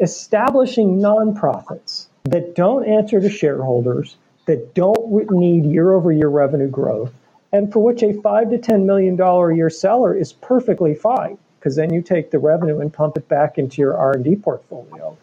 establishing 0.00 1.00
nonprofits 1.00 1.95
that 2.30 2.54
don't 2.54 2.86
answer 2.86 3.20
to 3.20 3.30
shareholders, 3.30 4.16
that 4.46 4.74
don't 4.74 5.30
need 5.30 5.64
year 5.64 5.92
over 5.92 6.12
year 6.12 6.28
revenue 6.28 6.68
growth, 6.68 7.12
and 7.52 7.72
for 7.72 7.80
which 7.80 8.02
a 8.02 8.12
five 8.20 8.50
to 8.50 8.58
ten 8.58 8.86
million 8.86 9.16
dollar 9.16 9.50
a 9.50 9.56
year 9.56 9.70
seller 9.70 10.14
is 10.14 10.32
perfectly 10.32 10.94
fine 10.94 11.38
because 11.58 11.76
then 11.76 11.92
you 11.92 12.02
take 12.02 12.30
the 12.30 12.38
revenue 12.38 12.80
and 12.80 12.92
pump 12.92 13.16
it 13.16 13.28
back 13.28 13.58
into 13.58 13.80
your 13.80 13.96
R&D 13.96 14.36
portfolio. 14.36 15.16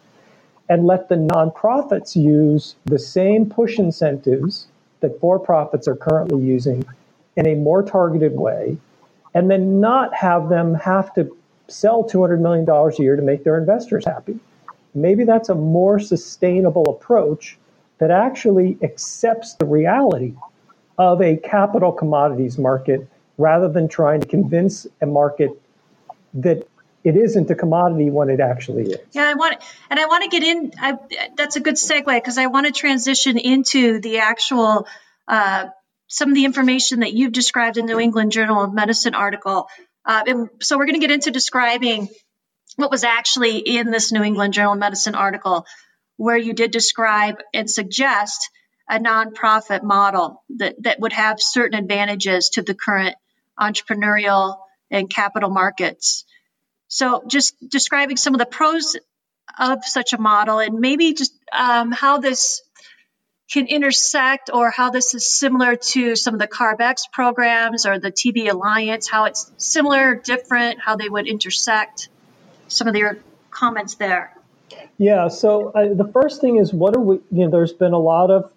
And 0.68 0.86
let 0.86 1.08
the 1.08 1.14
nonprofits 1.14 2.16
use 2.16 2.74
the 2.84 2.98
same 2.98 3.46
push 3.46 3.78
incentives 3.78 4.66
that 5.00 5.18
for-profits 5.20 5.86
are 5.88 5.96
currently 5.96 6.42
using 6.42 6.84
in 7.36 7.46
a 7.46 7.54
more 7.54 7.82
targeted 7.82 8.36
way 8.36 8.76
and 9.34 9.50
then 9.50 9.80
not 9.80 10.14
have 10.14 10.48
them 10.48 10.74
have 10.74 11.12
to 11.14 11.36
sell 11.68 12.04
$200 12.04 12.40
million 12.40 12.68
a 12.68 13.02
year 13.02 13.16
to 13.16 13.22
make 13.22 13.44
their 13.44 13.58
investors 13.58 14.04
happy 14.04 14.38
maybe 14.94 15.24
that's 15.24 15.48
a 15.48 15.54
more 15.54 15.98
sustainable 15.98 16.88
approach 16.88 17.58
that 17.98 18.10
actually 18.10 18.78
accepts 18.82 19.54
the 19.54 19.64
reality 19.64 20.34
of 20.98 21.20
a 21.20 21.36
capital 21.36 21.92
commodities 21.92 22.58
market 22.58 23.08
rather 23.38 23.68
than 23.68 23.88
trying 23.88 24.20
to 24.20 24.26
convince 24.26 24.86
a 25.00 25.06
market 25.06 25.50
that 26.34 26.68
it 27.02 27.16
isn't 27.16 27.50
a 27.50 27.54
commodity 27.54 28.10
when 28.10 28.30
it 28.30 28.40
actually 28.40 28.84
is. 28.84 28.98
Yeah, 29.12 29.28
I 29.28 29.34
want, 29.34 29.56
and 29.90 30.00
I 30.00 30.06
want 30.06 30.24
to 30.24 30.30
get 30.30 30.42
in. 30.42 30.72
I, 30.78 30.98
that's 31.36 31.56
a 31.56 31.60
good 31.60 31.74
segue 31.74 32.06
because 32.06 32.38
I 32.38 32.46
want 32.46 32.66
to 32.66 32.72
transition 32.72 33.36
into 33.36 34.00
the 34.00 34.18
actual 34.18 34.86
uh, 35.28 35.66
some 36.08 36.30
of 36.30 36.34
the 36.34 36.44
information 36.44 37.00
that 37.00 37.12
you've 37.12 37.32
described 37.32 37.76
in 37.76 37.86
New 37.86 37.98
England 37.98 38.32
Journal 38.32 38.62
of 38.62 38.72
Medicine 38.72 39.14
article. 39.14 39.68
Uh, 40.06 40.22
and 40.26 40.48
so 40.60 40.76
we're 40.76 40.86
going 40.86 41.00
to 41.00 41.06
get 41.06 41.10
into 41.10 41.30
describing 41.30 42.08
what 42.76 42.90
was 42.90 43.04
actually 43.04 43.58
in 43.58 43.90
this 43.90 44.12
New 44.12 44.22
England 44.22 44.54
Journal 44.54 44.72
of 44.72 44.78
Medicine 44.78 45.14
article, 45.14 45.66
where 46.16 46.36
you 46.36 46.52
did 46.52 46.70
describe 46.70 47.36
and 47.52 47.70
suggest 47.70 48.50
a 48.88 48.98
nonprofit 48.98 49.82
model 49.82 50.42
that, 50.56 50.82
that 50.82 51.00
would 51.00 51.12
have 51.12 51.40
certain 51.40 51.78
advantages 51.78 52.50
to 52.50 52.62
the 52.62 52.74
current 52.74 53.16
entrepreneurial 53.58 54.56
and 54.90 55.08
capital 55.08 55.50
markets. 55.50 56.24
So, 56.88 57.22
just 57.26 57.54
describing 57.68 58.16
some 58.16 58.34
of 58.34 58.38
the 58.38 58.46
pros 58.46 58.96
of 59.58 59.84
such 59.84 60.12
a 60.12 60.20
model 60.20 60.58
and 60.58 60.80
maybe 60.80 61.14
just 61.14 61.32
um, 61.52 61.92
how 61.92 62.18
this 62.18 62.62
can 63.52 63.66
intersect 63.66 64.50
or 64.52 64.70
how 64.70 64.90
this 64.90 65.14
is 65.14 65.30
similar 65.30 65.76
to 65.76 66.16
some 66.16 66.34
of 66.34 66.40
the 66.40 66.48
CARB-X 66.48 67.08
programs 67.12 67.86
or 67.86 67.98
the 67.98 68.10
TB 68.10 68.50
Alliance, 68.50 69.08
how 69.08 69.26
it's 69.26 69.50
similar, 69.58 70.14
different, 70.14 70.80
how 70.80 70.96
they 70.96 71.08
would 71.08 71.26
intersect 71.26 72.08
some 72.74 72.88
of 72.88 72.96
your 72.96 73.18
comments 73.50 73.94
there. 73.94 74.36
Yeah. 74.98 75.28
So 75.28 75.72
the 75.74 76.08
first 76.12 76.40
thing 76.40 76.56
is, 76.56 76.72
what 76.72 76.96
are 76.96 77.00
we? 77.00 77.16
You 77.30 77.44
know, 77.44 77.50
there's 77.50 77.72
been 77.72 77.92
a 77.92 77.98
lot 77.98 78.30
of 78.30 78.50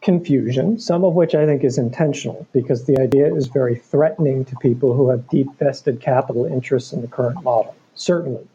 confusion, 0.00 0.78
some 0.78 1.02
of 1.02 1.14
which 1.14 1.34
I 1.34 1.46
think 1.46 1.64
is 1.64 1.78
intentional 1.78 2.46
because 2.52 2.84
the 2.84 3.00
idea 3.00 3.34
is 3.34 3.46
very 3.46 3.76
threatening 3.76 4.44
to 4.44 4.56
people 4.56 4.92
who 4.92 5.08
have 5.08 5.28
deep 5.28 5.48
vested 5.58 6.00
capital 6.00 6.44
interests 6.44 6.92
in 6.92 7.00
the 7.00 7.08
current 7.08 7.42
model. 7.42 7.74
Certainly, 7.94 8.46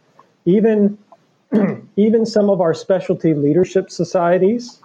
even 0.45 0.98
even 1.95 2.25
some 2.25 2.50
of 2.50 2.62
our 2.62 2.74
specialty 2.74 3.33
leadership 3.33 3.89
societies 3.89 4.79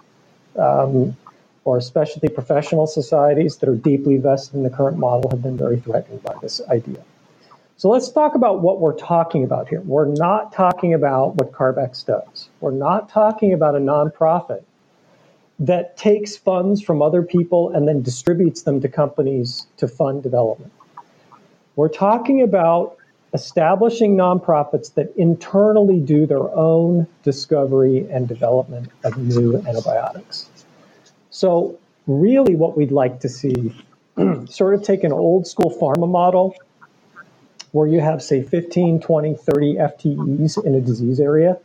um, 0.57 1.15
or 1.63 1.81
specialty 1.81 2.27
professional 2.27 2.87
societies 2.87 3.57
that 3.57 3.69
are 3.69 3.75
deeply 3.75 4.17
vested 4.17 4.55
in 4.55 4.63
the 4.63 4.69
current 4.69 4.97
model 4.97 5.29
have 5.29 5.41
been 5.41 5.57
very 5.57 5.79
threatened 5.79 6.21
by 6.23 6.33
this 6.41 6.61
idea. 6.69 7.03
So 7.77 7.89
let's 7.89 8.09
talk 8.09 8.35
about 8.35 8.61
what 8.61 8.79
we're 8.79 8.95
talking 8.95 9.43
about 9.43 9.67
here. 9.67 9.81
We're 9.81 10.05
not 10.05 10.53
talking 10.53 10.93
about 10.93 11.35
what 11.35 11.51
CARB-X 11.51 12.03
does. 12.03 12.49
We're 12.61 12.71
not 12.71 13.09
talking 13.09 13.51
about 13.51 13.75
a 13.75 13.79
nonprofit 13.79 14.63
that 15.59 15.97
takes 15.97 16.37
funds 16.37 16.81
from 16.81 17.01
other 17.01 17.21
people 17.21 17.71
and 17.71 17.85
then 17.85 18.01
distributes 18.01 18.61
them 18.61 18.79
to 18.79 18.87
companies 18.87 19.67
to 19.77 19.89
fund 19.89 20.23
development. 20.23 20.71
We're 21.75 21.89
talking 21.89 22.41
about 22.41 22.97
establishing 23.33 24.15
nonprofits 24.15 24.93
that 24.93 25.13
internally 25.17 25.99
do 25.99 26.25
their 26.25 26.49
own 26.55 27.07
discovery 27.23 28.07
and 28.09 28.25
development 28.25 28.89
of 29.03 29.17
new 29.17 29.57
antibiotics. 29.67 30.49
So, 31.29 31.77
really, 32.07 32.55
what 32.55 32.77
we'd 32.77 32.93
like 32.93 33.19
to 33.19 33.27
see 33.27 33.75
sort 34.47 34.75
of 34.75 34.83
take 34.83 35.03
an 35.03 35.11
old 35.11 35.45
school 35.45 35.77
pharma 35.77 36.09
model 36.09 36.55
where 37.75 37.89
you 37.89 37.99
have, 37.99 38.23
say, 38.23 38.41
15, 38.41 39.01
20, 39.01 39.35
30 39.35 39.75
FTEs 39.75 40.63
in 40.63 40.75
a 40.75 40.79
disease 40.79 41.19
area 41.19 41.57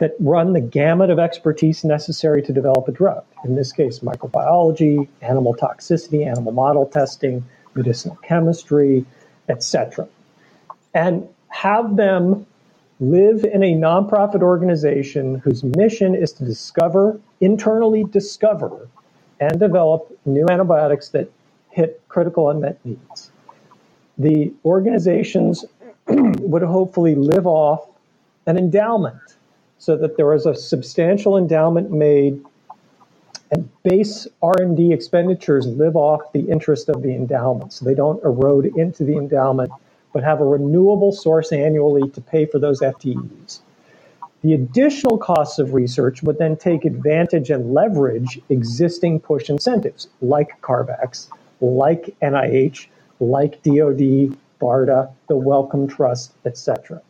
that 0.00 0.14
run 0.18 0.54
the 0.54 0.62
gamut 0.62 1.10
of 1.10 1.18
expertise 1.18 1.84
necessary 1.84 2.40
to 2.40 2.54
develop 2.54 2.88
a 2.88 2.92
drug. 2.92 3.22
In 3.44 3.54
this 3.54 3.70
case, 3.70 3.98
microbiology, 3.98 5.06
animal 5.20 5.54
toxicity, 5.54 6.26
animal 6.26 6.52
model 6.52 6.86
testing, 6.86 7.44
medicinal 7.74 8.16
chemistry, 8.22 9.04
etc. 9.50 10.08
And 10.94 11.28
have 11.48 11.96
them 11.96 12.46
live 12.98 13.44
in 13.44 13.62
a 13.62 13.74
nonprofit 13.74 14.40
organization 14.40 15.34
whose 15.40 15.62
mission 15.62 16.14
is 16.14 16.32
to 16.32 16.46
discover, 16.46 17.20
internally 17.42 18.04
discover, 18.04 18.88
and 19.38 19.60
develop 19.60 20.10
new 20.24 20.46
antibiotics 20.48 21.10
that 21.10 21.30
hit 21.68 22.00
critical 22.08 22.48
unmet 22.48 22.82
needs. 22.86 23.25
The 24.18 24.52
organizations 24.64 25.64
would 26.08 26.62
hopefully 26.62 27.14
live 27.14 27.46
off 27.46 27.88
an 28.46 28.56
endowment 28.56 29.36
so 29.78 29.96
that 29.96 30.16
there 30.16 30.26
was 30.26 30.46
a 30.46 30.54
substantial 30.54 31.36
endowment 31.36 31.90
made 31.90 32.42
and 33.50 33.68
base 33.84 34.26
R&D 34.42 34.92
expenditures 34.92 35.66
live 35.66 35.94
off 35.94 36.32
the 36.32 36.50
interest 36.50 36.88
of 36.88 37.02
the 37.02 37.14
endowment 37.14 37.72
so 37.72 37.84
they 37.84 37.94
don't 37.94 38.22
erode 38.24 38.66
into 38.76 39.04
the 39.04 39.16
endowment 39.16 39.70
but 40.12 40.24
have 40.24 40.40
a 40.40 40.44
renewable 40.44 41.12
source 41.12 41.52
annually 41.52 42.08
to 42.10 42.20
pay 42.20 42.46
for 42.46 42.58
those 42.58 42.80
FTEs. 42.80 43.60
The 44.42 44.54
additional 44.54 45.18
costs 45.18 45.58
of 45.58 45.74
research 45.74 46.22
would 46.22 46.38
then 46.38 46.56
take 46.56 46.84
advantage 46.84 47.50
and 47.50 47.74
leverage 47.74 48.40
existing 48.48 49.20
push 49.20 49.50
incentives 49.50 50.08
like 50.22 50.60
CARB-X, 50.62 51.28
like 51.60 52.16
NIH, 52.22 52.86
like 53.20 53.62
DoD, 53.62 54.36
BARDA, 54.60 55.12
the 55.28 55.36
Wellcome 55.36 55.88
Trust, 55.88 56.32
etc. 56.44 57.02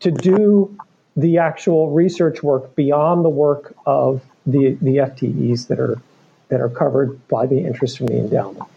To 0.00 0.10
do 0.10 0.76
the 1.16 1.38
actual 1.38 1.90
research 1.90 2.42
work 2.42 2.74
beyond 2.74 3.24
the 3.24 3.30
work 3.30 3.74
of 3.86 4.22
the, 4.46 4.78
the 4.80 4.96
FTEs 4.96 5.68
that 5.68 5.78
are 5.78 6.00
that 6.48 6.60
are 6.60 6.68
covered 6.68 7.26
by 7.28 7.46
the 7.46 7.58
interest 7.60 7.98
from 7.98 8.08
the 8.08 8.18
endowment. 8.18 8.68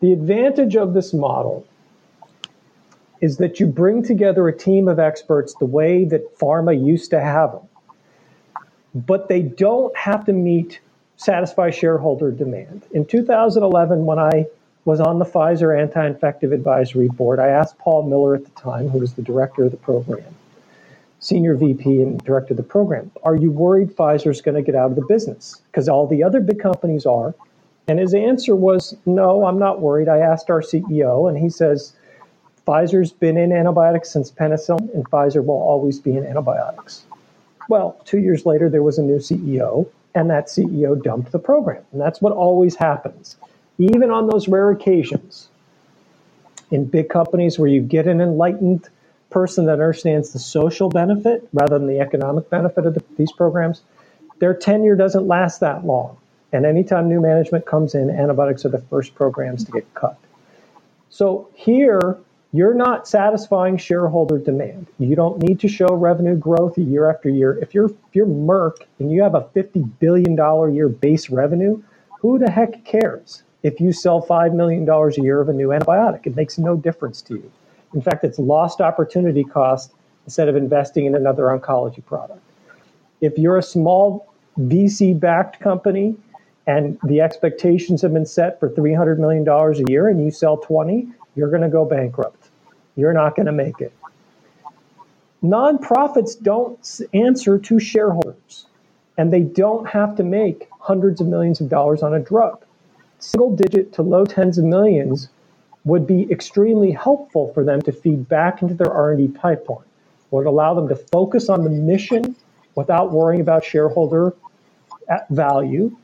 The 0.00 0.12
advantage 0.12 0.76
of 0.76 0.94
this 0.94 1.12
model 1.12 1.66
is 3.20 3.38
that 3.38 3.58
you 3.58 3.66
bring 3.66 4.04
together 4.04 4.46
a 4.46 4.56
team 4.56 4.86
of 4.86 5.00
experts 5.00 5.54
the 5.54 5.64
way 5.64 6.04
that 6.04 6.38
pharma 6.38 6.80
used 6.80 7.10
to 7.10 7.20
have 7.20 7.50
them, 7.50 8.64
but 8.94 9.28
they 9.28 9.42
don't 9.42 9.96
have 9.96 10.24
to 10.26 10.32
meet 10.32 10.80
satisfy 11.16 11.70
shareholder 11.70 12.30
demand. 12.30 12.84
In 12.92 13.04
2011, 13.04 14.06
when 14.06 14.20
I 14.20 14.46
was 14.88 15.00
on 15.00 15.18
the 15.18 15.24
Pfizer 15.26 15.78
Anti-Infective 15.78 16.50
Advisory 16.50 17.08
Board, 17.08 17.38
I 17.38 17.48
asked 17.48 17.76
Paul 17.76 18.08
Miller 18.08 18.34
at 18.34 18.44
the 18.46 18.50
time, 18.58 18.88
who 18.88 19.00
was 19.00 19.12
the 19.12 19.20
director 19.20 19.64
of 19.64 19.70
the 19.70 19.76
program, 19.76 20.34
senior 21.20 21.56
VP 21.56 22.00
and 22.00 22.18
director 22.24 22.54
of 22.54 22.56
the 22.56 22.62
program, 22.62 23.10
are 23.22 23.36
you 23.36 23.50
worried 23.50 23.94
Pfizer's 23.94 24.40
going 24.40 24.54
to 24.54 24.62
get 24.62 24.74
out 24.74 24.88
of 24.88 24.96
the 24.96 25.04
business? 25.04 25.60
Because 25.70 25.90
all 25.90 26.06
the 26.06 26.24
other 26.24 26.40
big 26.40 26.58
companies 26.58 27.04
are. 27.04 27.34
And 27.86 27.98
his 27.98 28.14
answer 28.14 28.56
was, 28.56 28.96
no, 29.04 29.44
I'm 29.44 29.58
not 29.58 29.82
worried. 29.82 30.08
I 30.08 30.20
asked 30.20 30.48
our 30.48 30.62
CEO, 30.62 31.28
and 31.28 31.36
he 31.36 31.50
says, 31.50 31.92
Pfizer's 32.66 33.12
been 33.12 33.36
in 33.36 33.52
antibiotics 33.52 34.10
since 34.10 34.30
penicillin, 34.30 34.94
and 34.94 35.04
Pfizer 35.10 35.44
will 35.44 35.60
always 35.60 36.00
be 36.00 36.16
in 36.16 36.24
antibiotics. 36.24 37.02
Well, 37.68 38.00
two 38.06 38.20
years 38.20 38.46
later, 38.46 38.70
there 38.70 38.82
was 38.82 38.96
a 38.96 39.02
new 39.02 39.18
CEO, 39.18 39.86
and 40.14 40.30
that 40.30 40.46
CEO 40.46 41.02
dumped 41.02 41.32
the 41.32 41.38
program. 41.38 41.84
And 41.92 42.00
that's 42.00 42.22
what 42.22 42.32
always 42.32 42.74
happens. 42.74 43.36
Even 43.78 44.10
on 44.10 44.26
those 44.26 44.48
rare 44.48 44.70
occasions, 44.70 45.48
in 46.70 46.84
big 46.84 47.08
companies 47.08 47.58
where 47.58 47.68
you 47.68 47.80
get 47.80 48.06
an 48.06 48.20
enlightened 48.20 48.88
person 49.30 49.66
that 49.66 49.74
understands 49.74 50.32
the 50.32 50.38
social 50.38 50.88
benefit 50.88 51.48
rather 51.52 51.78
than 51.78 51.86
the 51.86 52.00
economic 52.00 52.50
benefit 52.50 52.86
of 52.86 52.94
the, 52.94 53.02
these 53.16 53.32
programs, 53.32 53.82
their 54.38 54.54
tenure 54.54 54.96
doesn't 54.96 55.26
last 55.26 55.60
that 55.60 55.84
long. 55.84 56.16
And 56.52 56.64
anytime 56.64 57.08
new 57.08 57.20
management 57.20 57.66
comes 57.66 57.94
in, 57.94 58.10
antibiotics 58.10 58.64
are 58.64 58.70
the 58.70 58.78
first 58.78 59.14
programs 59.14 59.64
to 59.64 59.72
get 59.72 59.92
cut. 59.94 60.18
So 61.10 61.48
here, 61.54 62.18
you're 62.52 62.74
not 62.74 63.06
satisfying 63.06 63.76
shareholder 63.76 64.38
demand. 64.38 64.86
You 64.98 65.14
don't 65.14 65.42
need 65.42 65.60
to 65.60 65.68
show 65.68 65.88
revenue 65.88 66.36
growth 66.36 66.78
year 66.78 67.10
after 67.10 67.28
year. 67.28 67.58
If 67.58 67.74
you're 67.74 67.90
if 67.90 68.14
you're 68.14 68.26
Merck 68.26 68.76
and 68.98 69.12
you 69.12 69.22
have 69.22 69.34
a 69.34 69.48
fifty 69.52 69.80
billion 69.80 70.34
dollar 70.34 70.70
year 70.70 70.88
base 70.88 71.28
revenue, 71.28 71.82
who 72.20 72.38
the 72.38 72.50
heck 72.50 72.84
cares 72.86 73.42
if 73.62 73.80
you 73.80 73.92
sell 73.92 74.20
five 74.20 74.54
million 74.54 74.84
dollars 74.84 75.18
a 75.18 75.22
year 75.22 75.40
of 75.40 75.48
a 75.48 75.52
new 75.52 75.68
antibiotic? 75.68 76.26
It 76.26 76.36
makes 76.36 76.58
no 76.58 76.76
difference 76.76 77.22
to 77.22 77.34
you. 77.34 77.52
In 77.94 78.02
fact, 78.02 78.24
it's 78.24 78.38
lost 78.38 78.80
opportunity 78.80 79.44
cost 79.44 79.92
instead 80.26 80.48
of 80.48 80.56
investing 80.56 81.06
in 81.06 81.14
another 81.14 81.44
oncology 81.44 82.04
product. 82.04 82.42
If 83.20 83.38
you're 83.38 83.56
a 83.56 83.62
small 83.62 84.32
VC 84.58 85.18
backed 85.18 85.60
company 85.60 86.16
and 86.66 86.98
the 87.04 87.20
expectations 87.20 88.02
have 88.02 88.12
been 88.12 88.26
set 88.26 88.60
for 88.60 88.68
$300 88.68 89.18
million 89.18 89.48
a 89.48 89.90
year 89.90 90.08
and 90.08 90.22
you 90.22 90.30
sell 90.30 90.58
20, 90.58 91.08
you're 91.34 91.48
going 91.48 91.62
to 91.62 91.68
go 91.68 91.84
bankrupt. 91.84 92.50
You're 92.94 93.14
not 93.14 93.36
going 93.36 93.46
to 93.46 93.52
make 93.52 93.80
it. 93.80 93.92
Nonprofits 95.42 96.40
don't 96.40 97.00
answer 97.14 97.58
to 97.58 97.80
shareholders 97.80 98.66
and 99.16 99.32
they 99.32 99.40
don't 99.40 99.88
have 99.88 100.16
to 100.16 100.24
make 100.24 100.68
hundreds 100.80 101.20
of 101.20 101.26
millions 101.26 101.60
of 101.60 101.68
dollars 101.68 102.02
on 102.02 102.14
a 102.14 102.20
drug. 102.20 102.64
Single 103.20 103.56
digit 103.56 103.92
to 103.94 104.02
low 104.02 104.24
tens 104.24 104.58
of 104.58 104.64
millions 104.64 105.28
would 105.84 106.06
be 106.06 106.30
extremely 106.30 106.92
helpful 106.92 107.52
for 107.52 107.64
them 107.64 107.82
to 107.82 107.92
feed 107.92 108.28
back 108.28 108.62
into 108.62 108.74
their 108.74 108.92
R&D 108.92 109.28
pipeline. 109.28 109.84
Would 110.30 110.46
allow 110.46 110.74
them 110.74 110.88
to 110.88 110.96
focus 110.96 111.48
on 111.48 111.64
the 111.64 111.70
mission 111.70 112.36
without 112.74 113.10
worrying 113.10 113.40
about 113.40 113.64
shareholder 113.64 114.34
uh, 115.08 115.18
value, 115.30 115.96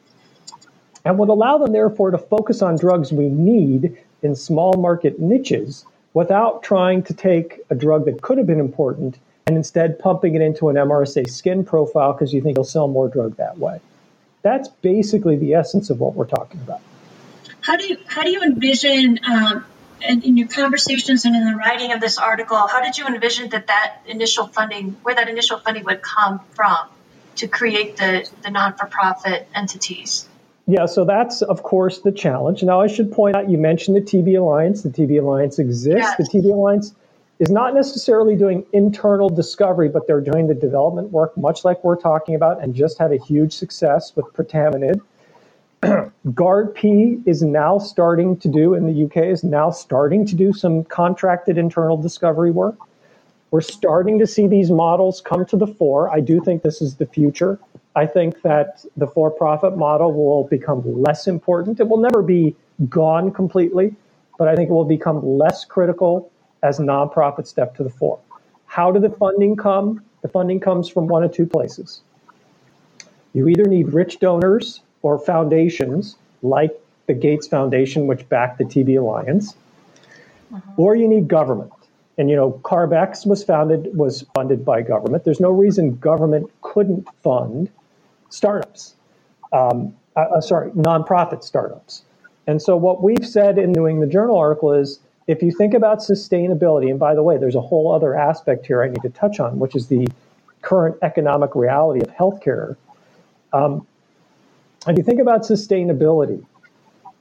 and 1.04 1.18
would 1.18 1.28
allow 1.28 1.58
them 1.58 1.72
therefore 1.72 2.10
to 2.10 2.18
focus 2.18 2.62
on 2.62 2.76
drugs 2.76 3.12
we 3.12 3.28
need 3.28 3.96
in 4.22 4.34
small 4.34 4.72
market 4.72 5.20
niches 5.20 5.84
without 6.14 6.62
trying 6.62 7.02
to 7.02 7.12
take 7.12 7.60
a 7.70 7.74
drug 7.74 8.06
that 8.06 8.22
could 8.22 8.38
have 8.38 8.46
been 8.46 8.60
important 8.60 9.18
and 9.46 9.56
instead 9.56 9.98
pumping 9.98 10.34
it 10.34 10.40
into 10.40 10.68
an 10.70 10.76
MRSA 10.76 11.28
skin 11.28 11.64
profile 11.64 12.12
because 12.12 12.32
you 12.32 12.40
think 12.40 12.56
you'll 12.56 12.64
sell 12.64 12.88
more 12.88 13.08
drug 13.08 13.36
that 13.36 13.58
way. 13.58 13.78
That's 14.42 14.68
basically 14.68 15.36
the 15.36 15.54
essence 15.54 15.90
of 15.90 16.00
what 16.00 16.14
we're 16.14 16.26
talking 16.26 16.60
about. 16.60 16.80
How 17.64 17.78
do 17.78 17.86
you 17.86 17.96
how 18.06 18.22
do 18.22 18.30
you 18.30 18.42
envision 18.42 19.20
um, 19.24 19.64
in, 20.06 20.20
in 20.22 20.36
your 20.36 20.48
conversations 20.48 21.24
and 21.24 21.34
in 21.34 21.50
the 21.50 21.56
writing 21.56 21.92
of 21.92 22.00
this 22.00 22.18
article? 22.18 22.58
How 22.58 22.82
did 22.82 22.98
you 22.98 23.06
envision 23.06 23.48
that 23.50 23.68
that 23.68 24.02
initial 24.06 24.46
funding, 24.46 24.98
where 25.02 25.14
that 25.14 25.30
initial 25.30 25.58
funding 25.58 25.84
would 25.84 26.02
come 26.02 26.40
from, 26.52 26.76
to 27.36 27.48
create 27.48 27.96
the 27.96 28.30
the 28.42 28.50
non 28.50 28.74
for 28.74 28.84
profit 28.84 29.48
entities? 29.54 30.28
Yeah, 30.66 30.84
so 30.84 31.06
that's 31.06 31.40
of 31.40 31.62
course 31.62 32.00
the 32.00 32.12
challenge. 32.12 32.62
Now 32.62 32.82
I 32.82 32.86
should 32.86 33.10
point 33.10 33.34
out 33.34 33.48
you 33.48 33.56
mentioned 33.56 33.96
the 33.96 34.02
TB 34.02 34.38
Alliance. 34.38 34.82
The 34.82 34.90
TB 34.90 35.22
Alliance 35.22 35.58
exists. 35.58 36.00
Yes. 36.00 36.16
The 36.18 36.24
TB 36.24 36.52
Alliance 36.52 36.94
is 37.38 37.50
not 37.50 37.72
necessarily 37.72 38.36
doing 38.36 38.66
internal 38.74 39.30
discovery, 39.30 39.88
but 39.88 40.06
they're 40.06 40.20
doing 40.20 40.48
the 40.48 40.54
development 40.54 41.12
work, 41.12 41.34
much 41.38 41.64
like 41.64 41.82
we're 41.82 41.96
talking 41.96 42.34
about, 42.34 42.62
and 42.62 42.74
just 42.74 42.98
had 42.98 43.10
a 43.10 43.18
huge 43.18 43.54
success 43.54 44.14
with 44.14 44.30
pretomanid. 46.26 46.74
P 46.74 47.20
is 47.26 47.42
now 47.42 47.78
starting 47.78 48.36
to 48.38 48.48
do, 48.48 48.74
in 48.74 48.86
the 48.86 49.04
UK, 49.04 49.28
is 49.28 49.44
now 49.44 49.70
starting 49.70 50.26
to 50.26 50.34
do 50.34 50.52
some 50.52 50.84
contracted 50.84 51.58
internal 51.58 51.96
discovery 51.96 52.50
work. 52.50 52.76
We're 53.50 53.60
starting 53.60 54.18
to 54.18 54.26
see 54.26 54.46
these 54.46 54.70
models 54.70 55.20
come 55.20 55.46
to 55.46 55.56
the 55.56 55.66
fore. 55.66 56.10
I 56.10 56.20
do 56.20 56.40
think 56.40 56.62
this 56.62 56.82
is 56.82 56.96
the 56.96 57.06
future. 57.06 57.58
I 57.94 58.06
think 58.06 58.42
that 58.42 58.84
the 58.96 59.06
for 59.06 59.30
profit 59.30 59.76
model 59.76 60.12
will 60.12 60.44
become 60.48 60.82
less 61.00 61.28
important. 61.28 61.78
It 61.78 61.88
will 61.88 62.00
never 62.00 62.22
be 62.22 62.56
gone 62.88 63.30
completely, 63.30 63.94
but 64.38 64.48
I 64.48 64.56
think 64.56 64.70
it 64.70 64.72
will 64.72 64.84
become 64.84 65.24
less 65.24 65.64
critical 65.64 66.30
as 66.62 66.78
nonprofits 66.78 67.46
step 67.46 67.76
to 67.76 67.84
the 67.84 67.90
fore. 67.90 68.18
How 68.66 68.90
did 68.90 69.02
the 69.02 69.10
funding 69.10 69.54
come? 69.54 70.02
The 70.22 70.28
funding 70.28 70.58
comes 70.58 70.88
from 70.88 71.06
one 71.06 71.22
of 71.22 71.32
two 71.32 71.46
places. 71.46 72.00
You 73.34 73.46
either 73.48 73.64
need 73.64 73.92
rich 73.92 74.18
donors 74.18 74.80
or 75.04 75.18
foundations 75.18 76.16
like 76.42 76.72
the 77.06 77.14
Gates 77.14 77.46
Foundation, 77.46 78.06
which 78.06 78.26
backed 78.30 78.56
the 78.56 78.64
TB 78.64 78.98
Alliance, 78.98 79.54
uh-huh. 80.52 80.72
or 80.78 80.96
you 80.96 81.06
need 81.06 81.28
government. 81.28 81.70
And 82.16 82.30
you 82.30 82.36
know, 82.36 82.52
CARB-X 82.64 83.26
was 83.26 83.44
founded 83.44 83.96
was 83.96 84.24
funded 84.34 84.64
by 84.64 84.80
government. 84.82 85.24
There's 85.24 85.40
no 85.40 85.50
reason 85.50 85.96
government 85.96 86.50
couldn't 86.62 87.06
fund 87.22 87.70
startups. 88.30 88.94
Um, 89.52 89.94
uh, 90.16 90.20
uh, 90.20 90.40
sorry, 90.40 90.70
nonprofit 90.70 91.44
startups. 91.44 92.02
And 92.46 92.62
so 92.62 92.76
what 92.76 93.02
we've 93.02 93.26
said 93.26 93.58
in 93.58 93.72
doing 93.72 94.00
the 94.00 94.06
Journal 94.06 94.38
article 94.38 94.72
is 94.72 95.00
if 95.26 95.42
you 95.42 95.50
think 95.50 95.74
about 95.74 95.98
sustainability, 95.98 96.88
and 96.88 96.98
by 96.98 97.14
the 97.14 97.22
way, 97.22 97.36
there's 97.36 97.54
a 97.56 97.60
whole 97.60 97.92
other 97.92 98.14
aspect 98.14 98.66
here 98.66 98.82
I 98.82 98.88
need 98.88 99.02
to 99.02 99.10
touch 99.10 99.40
on, 99.40 99.58
which 99.58 99.74
is 99.74 99.88
the 99.88 100.08
current 100.62 100.96
economic 101.02 101.54
reality 101.54 102.00
of 102.00 102.08
healthcare. 102.08 102.76
Um, 103.52 103.86
if 104.86 104.98
you 104.98 105.02
think 105.02 105.20
about 105.20 105.42
sustainability, 105.42 106.44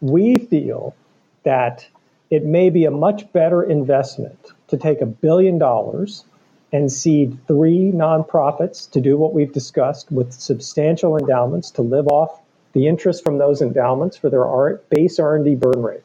we 0.02 0.36
feel 0.36 0.96
that 1.44 1.88
it 2.30 2.44
may 2.46 2.70
be 2.70 2.86
a 2.86 2.92
much 2.92 3.32
better 3.32 3.64
investment 3.64 4.52
to 4.68 4.78
take 4.78 5.02
a 5.02 5.06
billion 5.06 5.58
dollars 5.58 6.26
and 6.72 6.92
seed 6.92 7.38
three 7.48 7.92
nonprofits 7.94 8.90
to 8.92 9.00
do 9.00 9.18
what 9.18 9.34
we've 9.34 9.54
discussed 9.54 10.12
with 10.12 10.34
substantial 10.34 11.18
endowments 11.18 11.70
to 11.72 11.82
live 11.84 12.08
off 12.08 12.42
the 12.74 12.88
interest 12.88 13.24
from 13.24 13.38
those 13.38 13.62
endowments 13.62 14.18
for 14.18 14.30
their 14.30 14.82
base 14.90 15.20
R&D 15.20 15.56
burn 15.56 15.82
rate 15.82 16.04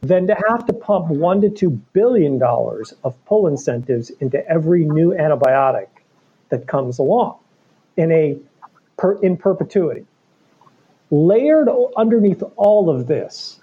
than 0.00 0.26
to 0.26 0.34
have 0.48 0.66
to 0.66 0.72
pump 0.72 1.08
one 1.08 1.40
to 1.42 1.50
two 1.50 1.70
billion 1.70 2.38
dollars 2.38 2.94
of 3.04 3.22
pull 3.26 3.46
incentives 3.46 4.10
into 4.20 4.46
every 4.48 4.84
new 4.84 5.10
antibiotic 5.12 5.88
that 6.48 6.66
comes 6.66 6.98
along 6.98 7.38
in 7.96 8.10
a 8.12 8.38
per, 8.96 9.14
in 9.22 9.36
perpetuity. 9.36 10.06
Layered 11.10 11.68
underneath 11.96 12.42
all 12.56 12.90
of 12.90 13.06
this 13.06 13.60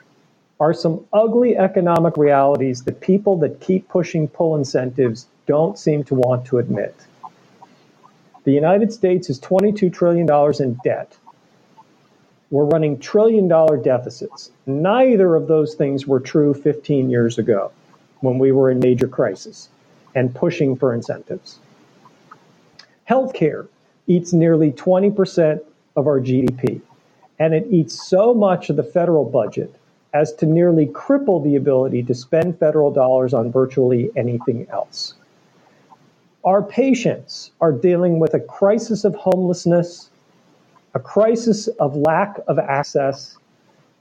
are 0.62 0.74
some 0.74 1.06
ugly 1.12 1.58
economic 1.58 2.16
realities 2.16 2.84
that 2.84 3.02
people 3.02 3.38
that 3.40 3.60
keep 3.60 3.90
pushing 3.90 4.30
pull 4.30 4.56
incentives 4.56 5.28
don't 5.46 5.78
seem 5.78 6.06
to 6.06 6.16
want 6.16 6.46
to 6.46 6.58
admit. 6.60 6.96
The 8.46 8.54
United 8.54 8.94
States 8.94 9.30
is 9.30 9.42
$22 9.42 9.92
trillion 9.92 10.28
in 10.62 10.80
debt. 10.86 11.18
We're 12.50 12.66
running 12.66 13.00
trillion 13.00 13.48
dollar 13.50 13.76
deficits. 13.76 14.52
Neither 14.66 15.36
of 15.36 15.48
those 15.48 15.76
things 15.76 16.08
were 16.08 16.20
true 16.22 16.54
15 16.54 17.10
years 17.10 17.38
ago 17.40 17.72
when 18.22 18.40
we 18.40 18.54
were 18.54 18.70
in 18.70 18.80
major 18.80 19.08
crisis 19.08 19.70
and 20.16 20.34
pushing 20.34 20.78
for 20.78 20.94
incentives. 20.94 21.60
Healthcare 23.10 23.68
eats 24.08 24.32
nearly 24.32 24.72
20% 24.72 25.60
of 25.96 26.08
our 26.08 26.22
GDP 26.22 26.73
and 27.44 27.54
it 27.54 27.68
eats 27.70 28.08
so 28.08 28.34
much 28.34 28.70
of 28.70 28.78
the 28.78 28.84
federal 28.84 29.26
budget 29.26 29.76
as 30.14 30.32
to 30.32 30.46
nearly 30.46 30.86
cripple 30.86 31.44
the 31.44 31.58
ability 31.58 32.02
to 32.02 32.16
spend 32.16 32.58
federal 32.58 32.90
dollars 32.90 33.34
on 33.34 33.52
virtually 33.52 34.10
anything 34.16 34.66
else. 34.72 35.16
Our 36.46 36.64
patients 36.64 37.52
are 37.60 37.74
dealing 37.74 38.18
with 38.20 38.34
a 38.34 38.40
crisis 38.40 39.04
of 39.04 39.14
homelessness, 39.16 40.10
a 40.94 41.02
crisis 41.02 41.68
of 41.82 41.98
lack 41.98 42.40
of 42.48 42.58
access, 42.60 43.38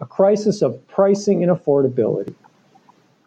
a 0.00 0.06
crisis 0.06 0.62
of 0.62 0.78
pricing 0.86 1.42
and 1.42 1.50
affordability. 1.50 2.36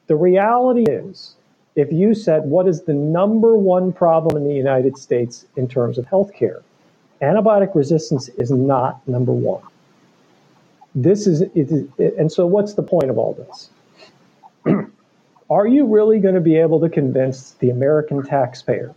The 0.08 0.15
reality 0.15 0.86
is, 0.89 1.36
if 1.75 1.91
you 1.91 2.13
said, 2.13 2.45
what 2.45 2.69
is 2.69 2.84
the 2.84 2.93
number 2.93 3.58
one 3.58 3.91
problem 3.91 4.38
in 4.38 4.47
the 4.47 4.56
United 4.56 4.97
States 4.97 5.45
in 5.58 5.67
terms 5.67 5.97
of 5.97 6.06
healthcare? 6.06 6.62
Antibiotic 7.21 7.75
resistance 7.75 8.30
is 8.30 8.49
not 8.49 9.06
number 9.10 9.34
one. 9.34 9.63
This 10.95 11.27
is, 11.27 11.41
and 11.99 12.31
so 12.31 12.47
what's 12.47 12.73
the 12.73 12.84
point 12.84 13.10
of 13.10 13.17
all 13.17 13.34
this? 13.34 13.69
Are 15.49 15.67
you 15.67 15.86
really 15.86 16.19
going 16.19 16.36
to 16.36 16.41
be 16.41 16.55
able 16.55 16.79
to 16.79 16.89
convince 16.89 17.51
the 17.60 17.69
American 17.69 18.23
taxpayer 18.23 18.95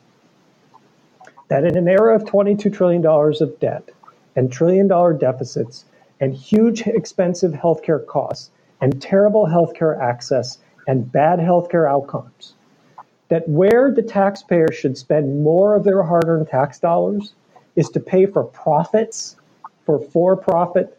that 1.49 1.65
in 1.65 1.77
an 1.77 1.89
era 1.89 2.15
of 2.15 2.25
$22 2.25 2.73
trillion 2.73 3.05
of 3.05 3.61
debt 3.61 3.91
and 4.37 4.53
trillion 4.53 4.87
dollar 4.87 5.13
deficits 5.13 5.85
and 6.21 6.35
huge 6.35 6.87
expensive 6.87 7.53
healthcare 7.53 8.07
costs 8.07 8.51
and 8.81 9.03
terrible 9.03 9.47
healthcare 9.47 9.99
access 10.01 10.59
and 10.87 11.11
bad 11.11 11.39
healthcare 11.39 11.91
outcomes, 11.91 12.55
that 13.29 13.49
where 13.49 13.91
the 13.91 14.03
taxpayer 14.03 14.71
should 14.73 14.97
spend 14.97 15.43
more 15.43 15.75
of 15.75 15.85
their 15.85 16.03
hard 16.03 16.25
earned 16.27 16.49
tax 16.49 16.79
dollars 16.79 17.35
is 17.77 17.89
to 17.91 18.01
pay 18.01 18.25
for 18.25 18.45
profits 18.45 19.37
for 19.85 19.99
for 19.99 20.37
profit 20.37 20.98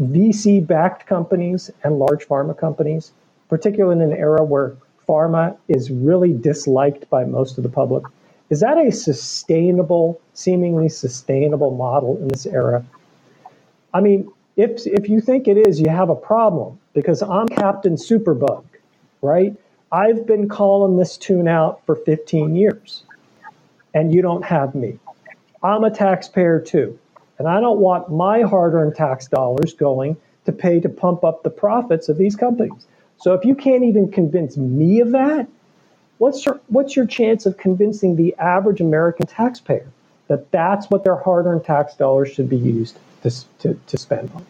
VC 0.00 0.64
backed 0.64 1.06
companies 1.06 1.70
and 1.82 1.98
large 1.98 2.26
pharma 2.26 2.56
companies, 2.56 3.12
particularly 3.48 4.02
in 4.02 4.12
an 4.12 4.16
era 4.16 4.44
where 4.44 4.76
pharma 5.08 5.56
is 5.68 5.90
really 5.90 6.32
disliked 6.32 7.08
by 7.10 7.24
most 7.24 7.58
of 7.58 7.64
the 7.64 7.70
public. 7.70 8.04
Is 8.50 8.60
that 8.60 8.78
a 8.78 8.92
sustainable, 8.92 10.20
seemingly 10.34 10.88
sustainable 10.88 11.72
model 11.72 12.16
in 12.18 12.28
this 12.28 12.46
era? 12.46 12.84
I 13.92 14.00
mean, 14.00 14.30
if, 14.56 14.86
if 14.86 15.08
you 15.08 15.20
think 15.20 15.48
it 15.48 15.56
is, 15.56 15.80
you 15.80 15.88
have 15.88 16.10
a 16.10 16.14
problem 16.14 16.78
because 16.92 17.22
I'm 17.22 17.48
Captain 17.48 17.94
Superbug, 17.94 18.64
right? 19.22 19.54
I've 19.90 20.26
been 20.26 20.48
calling 20.48 20.96
this 20.96 21.16
tune 21.16 21.48
out 21.48 21.84
for 21.86 21.96
15 21.96 22.54
years 22.54 23.02
and 23.94 24.14
you 24.14 24.22
don't 24.22 24.44
have 24.44 24.74
me. 24.74 24.98
I'm 25.62 25.84
a 25.84 25.90
taxpayer 25.90 26.60
too. 26.60 26.98
And 27.38 27.46
I 27.46 27.60
don't 27.60 27.78
want 27.78 28.10
my 28.10 28.42
hard 28.42 28.74
earned 28.74 28.96
tax 28.96 29.28
dollars 29.28 29.74
going 29.74 30.16
to 30.44 30.52
pay 30.52 30.80
to 30.80 30.88
pump 30.88 31.24
up 31.24 31.42
the 31.42 31.50
profits 31.50 32.08
of 32.08 32.18
these 32.18 32.34
companies. 32.34 32.86
So 33.18 33.34
if 33.34 33.44
you 33.44 33.54
can't 33.54 33.84
even 33.84 34.10
convince 34.10 34.56
me 34.56 35.00
of 35.00 35.12
that, 35.12 35.48
what's 36.18 36.44
your, 36.44 36.60
what's 36.68 36.96
your 36.96 37.06
chance 37.06 37.46
of 37.46 37.56
convincing 37.56 38.16
the 38.16 38.34
average 38.36 38.80
American 38.80 39.26
taxpayer 39.26 39.86
that 40.26 40.50
that's 40.50 40.90
what 40.90 41.04
their 41.04 41.16
hard 41.16 41.46
earned 41.46 41.64
tax 41.64 41.94
dollars 41.94 42.32
should 42.32 42.48
be 42.48 42.56
used 42.56 42.98
to, 43.22 43.30
to, 43.60 43.80
to 43.86 43.96
spend 43.96 44.30
on? 44.34 44.46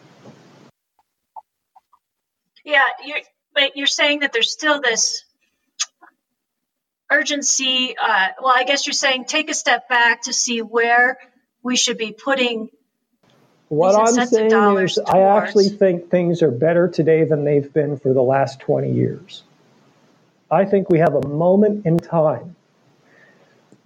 Yeah, 2.63 2.81
you're, 3.05 3.19
but 3.53 3.75
you're 3.75 3.87
saying 3.87 4.19
that 4.19 4.33
there's 4.33 4.51
still 4.51 4.81
this 4.81 5.23
urgency. 7.11 7.95
Uh, 7.99 8.27
well, 8.41 8.53
I 8.55 8.63
guess 8.63 8.85
you're 8.85 8.93
saying 8.93 9.25
take 9.25 9.49
a 9.49 9.53
step 9.53 9.89
back 9.89 10.23
to 10.23 10.33
see 10.33 10.61
where 10.61 11.17
we 11.63 11.75
should 11.75 11.97
be 11.97 12.11
putting 12.11 12.69
what 13.69 13.95
I'm 13.95 14.27
saying 14.27 14.51
is. 14.77 14.99
I 15.07 15.21
actually 15.21 15.69
think 15.69 16.09
things 16.09 16.41
are 16.41 16.51
better 16.51 16.87
today 16.87 17.23
than 17.23 17.45
they've 17.45 17.71
been 17.71 17.97
for 17.97 18.13
the 18.13 18.21
last 18.21 18.59
20 18.59 18.91
years. 18.91 19.43
I 20.51 20.65
think 20.65 20.89
we 20.89 20.99
have 20.99 21.13
a 21.13 21.27
moment 21.27 21.85
in 21.85 21.97
time. 21.97 22.55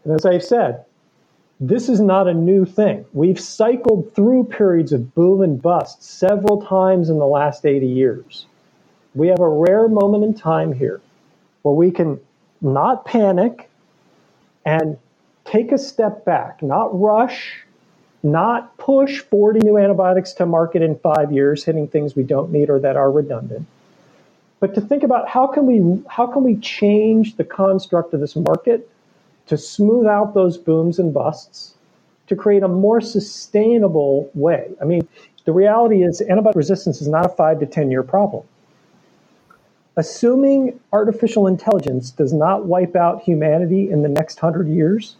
And 0.04 0.14
as 0.14 0.26
I've 0.26 0.44
said, 0.44 0.86
this 1.60 1.88
is 1.90 2.00
not 2.00 2.28
a 2.28 2.34
new 2.34 2.66
thing. 2.66 3.06
We've 3.14 3.40
cycled 3.40 4.14
through 4.16 4.46
periods 4.46 4.92
of 4.92 5.14
boom 5.14 5.42
and 5.42 5.62
bust 5.62 6.04
several 6.04 6.62
times 6.62 7.10
in 7.10 7.20
the 7.20 7.28
last 7.28 7.66
80 7.66 7.88
years. 7.88 8.48
We 9.16 9.28
have 9.28 9.40
a 9.40 9.48
rare 9.48 9.88
moment 9.88 10.24
in 10.24 10.34
time 10.34 10.74
here 10.74 11.02
where 11.62 11.76
we 11.76 11.92
can 11.92 12.20
not 12.62 13.06
panic 13.06 13.70
and 14.66 14.98
take 15.46 15.72
a 15.72 15.78
step 15.78 16.26
back, 16.26 16.64
not 16.64 17.00
rush, 17.00 17.64
not 18.24 18.76
push 18.78 19.20
40 19.20 19.60
new 19.60 19.78
antibiotics 19.78 20.34
to 20.34 20.46
market 20.46 20.82
in 20.82 20.98
five 21.00 21.32
years, 21.32 21.64
hitting 21.64 21.88
things 21.88 22.16
we 22.16 22.24
don't 22.24 22.52
need 22.52 22.70
or 22.70 22.80
that 22.80 22.96
are 22.96 23.12
redundant, 23.12 23.68
but 24.60 24.74
to 24.76 24.82
think 24.82 25.04
about 25.04 25.28
how 25.28 25.46
can 25.46 25.66
we 25.66 26.02
how 26.10 26.26
can 26.26 26.44
we 26.44 26.56
change 26.58 27.36
the 27.36 27.44
construct 27.44 28.14
of 28.14 28.22
this 28.22 28.36
market 28.36 28.90
to 29.48 29.58
smooth 29.58 30.08
out 30.08 30.34
those 30.34 30.58
booms 30.58 31.00
and 31.00 31.14
busts, 31.14 31.76
to 32.28 32.36
create 32.36 32.64
a 32.64 32.68
more 32.68 33.02
sustainable 33.02 34.32
way. 34.34 34.72
I 34.82 34.86
mean, 34.86 35.08
the 35.46 35.52
reality 35.52 36.04
is 36.04 36.22
antibiotic 36.22 36.56
resistance 36.56 37.02
is 37.02 37.08
not 37.08 37.26
a 37.26 37.30
five 37.30 37.60
to 37.60 37.66
10 37.66 37.92
year 37.92 38.04
problem. 38.04 38.46
Assuming 39.96 40.80
artificial 40.92 41.46
intelligence 41.46 42.10
does 42.10 42.34
not 42.34 42.66
wipe 42.66 42.96
out 42.96 43.22
humanity 43.22 43.92
in 43.92 44.02
the 44.02 44.10
next 44.10 44.40
hundred 44.40 44.68
years, 44.68 45.18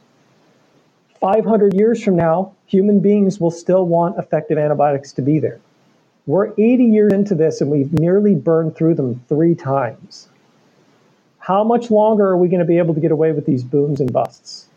500 1.24 1.74
years 1.74 2.04
from 2.04 2.18
now, 2.18 2.52
human 2.66 3.00
beings 3.00 3.40
will 3.40 3.50
still 3.50 3.86
want 3.86 4.20
effective 4.20 4.58
antibiotics 4.58 5.14
to 5.14 5.22
be 5.22 5.40
there. 5.40 5.62
We're 6.26 6.52
80 6.58 6.84
years 6.84 7.14
into 7.14 7.34
this 7.34 7.62
and 7.62 7.72
we've 7.72 7.94
nearly 7.94 8.36
burned 8.36 8.76
through 8.76 8.96
them 8.96 9.24
three 9.30 9.56
times. 9.56 10.28
How 11.40 11.64
much 11.64 11.90
longer 11.90 12.28
are 12.28 12.36
we 12.36 12.50
going 12.50 12.60
to 12.60 12.66
be 12.66 12.78
able 12.78 12.94
to 12.94 13.00
get 13.00 13.12
away 13.14 13.32
with 13.32 13.46
these 13.46 13.64
booms 13.64 14.02
and 14.02 14.12
busts? 14.12 14.68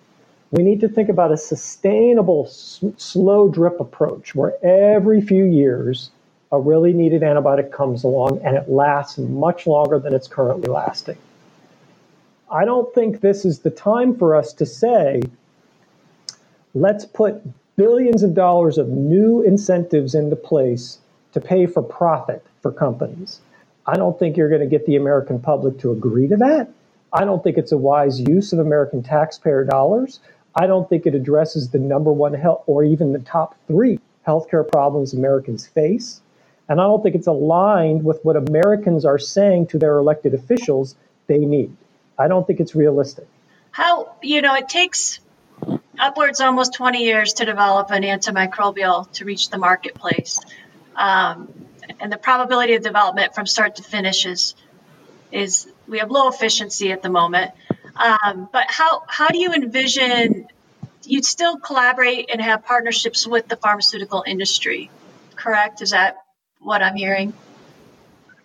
We 0.53 0.63
need 0.63 0.81
to 0.83 0.89
think 0.89 1.09
about 1.09 1.33
a 1.33 1.37
sustainable, 1.37 2.45
s- 2.47 2.85
slow 2.97 3.49
drip 3.49 3.81
approach 3.81 4.37
where 4.37 4.55
every 4.65 5.21
few 5.21 5.43
years 5.47 6.13
a 6.53 6.61
really 6.61 6.93
needed 6.93 7.23
antibiotic 7.23 7.73
comes 7.73 8.05
along 8.05 8.41
and 8.45 8.57
it 8.57 8.71
lasts 8.71 9.19
much 9.19 9.67
longer 9.67 9.99
than 9.99 10.15
it's 10.15 10.29
currently 10.29 10.69
lasting. 10.69 11.19
I 12.49 12.65
don't 12.65 12.95
think 12.95 13.21
this 13.21 13.45
is 13.45 13.59
the 13.59 13.71
time 13.71 14.17
for 14.17 14.37
us 14.37 14.53
to 14.53 14.65
say 14.65 15.23
let's 16.77 17.07
put 17.07 17.43
billions 17.77 18.23
of 18.23 18.35
dollars 18.35 18.77
of 18.77 18.89
new 18.89 19.41
incentives 19.41 20.15
into 20.15 20.37
place 20.37 20.99
to 21.33 21.41
pay 21.41 21.65
for 21.65 21.83
profit 21.83 22.45
for 22.61 22.71
companies. 22.71 23.41
I 23.87 23.97
don't 23.97 24.19
think 24.19 24.37
you're 24.37 24.51
going 24.51 24.61
to 24.61 24.67
get 24.67 24.85
the 24.85 24.97
American 24.97 25.41
public 25.41 25.79
to 25.79 25.93
agree 25.93 26.29
to 26.29 26.37
that. 26.37 26.69
I 27.15 27.25
don't 27.25 27.43
think 27.43 27.57
it's 27.57 27.73
a 27.73 27.79
wise 27.79 28.21
use 28.21 28.53
of 28.53 28.59
American 28.59 29.03
taxpayer 29.03 29.65
dollars. 29.65 30.21
I 30.55 30.67
don't 30.67 30.87
think 30.87 31.07
it 31.07 31.15
addresses 31.15 31.71
the 31.71 31.79
number 31.79 32.13
one 32.13 32.35
health 32.35 32.63
or 32.67 32.85
even 32.85 33.13
the 33.13 33.21
top 33.21 33.57
three 33.67 33.99
healthcare 34.27 34.71
problems 34.71 35.15
Americans 35.15 35.67
face. 35.67 36.21
And 36.69 36.79
I 36.79 36.85
don't 36.85 37.03
think 37.03 37.15
it's 37.15 37.27
aligned 37.27 38.05
with 38.05 38.23
what 38.23 38.37
Americans 38.37 39.07
are 39.07 39.19
saying 39.19 39.69
to 39.69 39.79
their 39.79 39.97
elected 39.97 40.35
officials 40.35 40.95
they 41.27 41.39
need. 41.39 41.75
I 42.19 42.29
don't 42.29 42.47
think 42.47 42.61
it's 42.61 42.75
realistic. 42.75 43.29
How, 43.71 44.15
you 44.23 44.43
know, 44.43 44.55
it 44.55 44.69
takes 44.69 45.21
upwards 45.99 46.41
almost 46.41 46.75
20 46.75 47.03
years 47.03 47.35
to 47.35 47.45
develop 47.45 47.91
an 47.91 48.03
antimicrobial 48.03 49.11
to 49.13 49.25
reach 49.25 49.51
the 49.51 49.59
marketplace. 49.59 50.41
Um, 50.95 51.53
and 52.01 52.13
the 52.13 52.17
probability 52.17 52.75
of 52.75 52.83
development 52.83 53.35
from 53.35 53.47
start 53.47 53.77
to 53.77 53.83
finish 53.83 54.27
is, 54.27 54.55
is 55.33 55.69
we 55.87 55.99
have 55.99 56.11
low 56.11 56.29
efficiency 56.29 56.93
at 56.93 57.03
the 57.03 57.11
moment. 57.11 57.53
Um, 57.97 58.49
but 58.53 58.67
how, 58.69 59.03
how 59.07 59.29
do 59.29 59.39
you 59.39 59.53
envision 59.53 60.49
you'd 61.05 61.25
still 61.25 61.59
collaborate 61.59 62.31
and 62.33 62.41
have 62.41 62.65
partnerships 62.65 63.27
with 63.27 63.49
the 63.49 63.57
pharmaceutical 63.57 64.25
industry, 64.27 64.91
correct? 65.35 65.83
Is 65.83 65.91
that 65.91 66.17
what 66.61 66.83
I'm 66.83 66.97
hearing? 66.97 67.33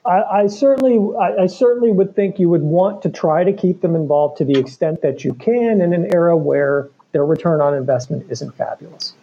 I, 0.05 0.21
I 0.21 0.47
certainly, 0.47 0.97
I, 1.19 1.43
I, 1.43 1.47
certainly 1.47 1.91
would 1.91 2.15
think 2.15 2.39
you 2.39 2.49
would 2.49 2.63
want 2.63 3.03
to 3.03 3.09
try 3.09 3.43
to 3.43 3.53
keep 3.53 3.81
them 3.81 3.95
involved 3.95 4.37
to 4.37 4.45
the 4.45 4.57
extent 4.57 5.03
that 5.03 5.23
you 5.23 5.33
can 5.33 5.81
in 5.81 5.93
an 5.93 6.13
era 6.13 6.35
where 6.35 6.89
their 7.11 7.25
return 7.25 7.61
on 7.61 7.73
investment 7.75 8.31
isn't 8.31 8.55
fabulous. 8.55 9.13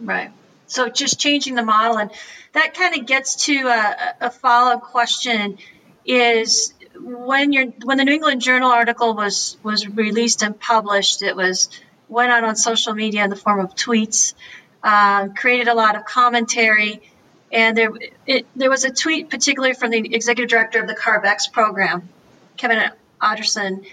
Right. 0.00 0.30
So 0.66 0.88
just 0.88 1.20
changing 1.20 1.54
the 1.54 1.62
model, 1.62 1.98
and 1.98 2.10
that 2.52 2.74
kind 2.74 2.98
of 2.98 3.06
gets 3.06 3.46
to 3.46 3.54
a, 3.68 4.14
a 4.22 4.30
follow-up 4.30 4.82
question: 4.82 5.58
is 6.04 6.72
when 6.98 7.52
you're 7.52 7.66
when 7.84 7.98
the 7.98 8.04
New 8.04 8.12
England 8.12 8.40
Journal 8.40 8.70
article 8.70 9.14
was 9.14 9.56
was 9.62 9.86
released 9.86 10.42
and 10.42 10.58
published, 10.58 11.22
it 11.22 11.36
was 11.36 11.68
went 12.08 12.32
out 12.32 12.44
on 12.44 12.56
social 12.56 12.94
media 12.94 13.24
in 13.24 13.30
the 13.30 13.36
form 13.36 13.60
of 13.60 13.74
tweets, 13.74 14.34
uh, 14.82 15.28
created 15.28 15.68
a 15.68 15.74
lot 15.74 15.96
of 15.96 16.04
commentary, 16.04 17.02
and 17.52 17.76
there 17.76 17.90
it, 18.26 18.46
there 18.56 18.70
was 18.70 18.84
a 18.84 18.90
tweet 18.90 19.30
particularly 19.30 19.74
from 19.74 19.90
the 19.90 20.14
executive 20.14 20.48
director 20.48 20.80
of 20.80 20.88
the 20.88 20.94
CARB-X 20.94 21.48
program, 21.48 22.08
Kevin 22.56 22.90
Outterson, 23.20 23.84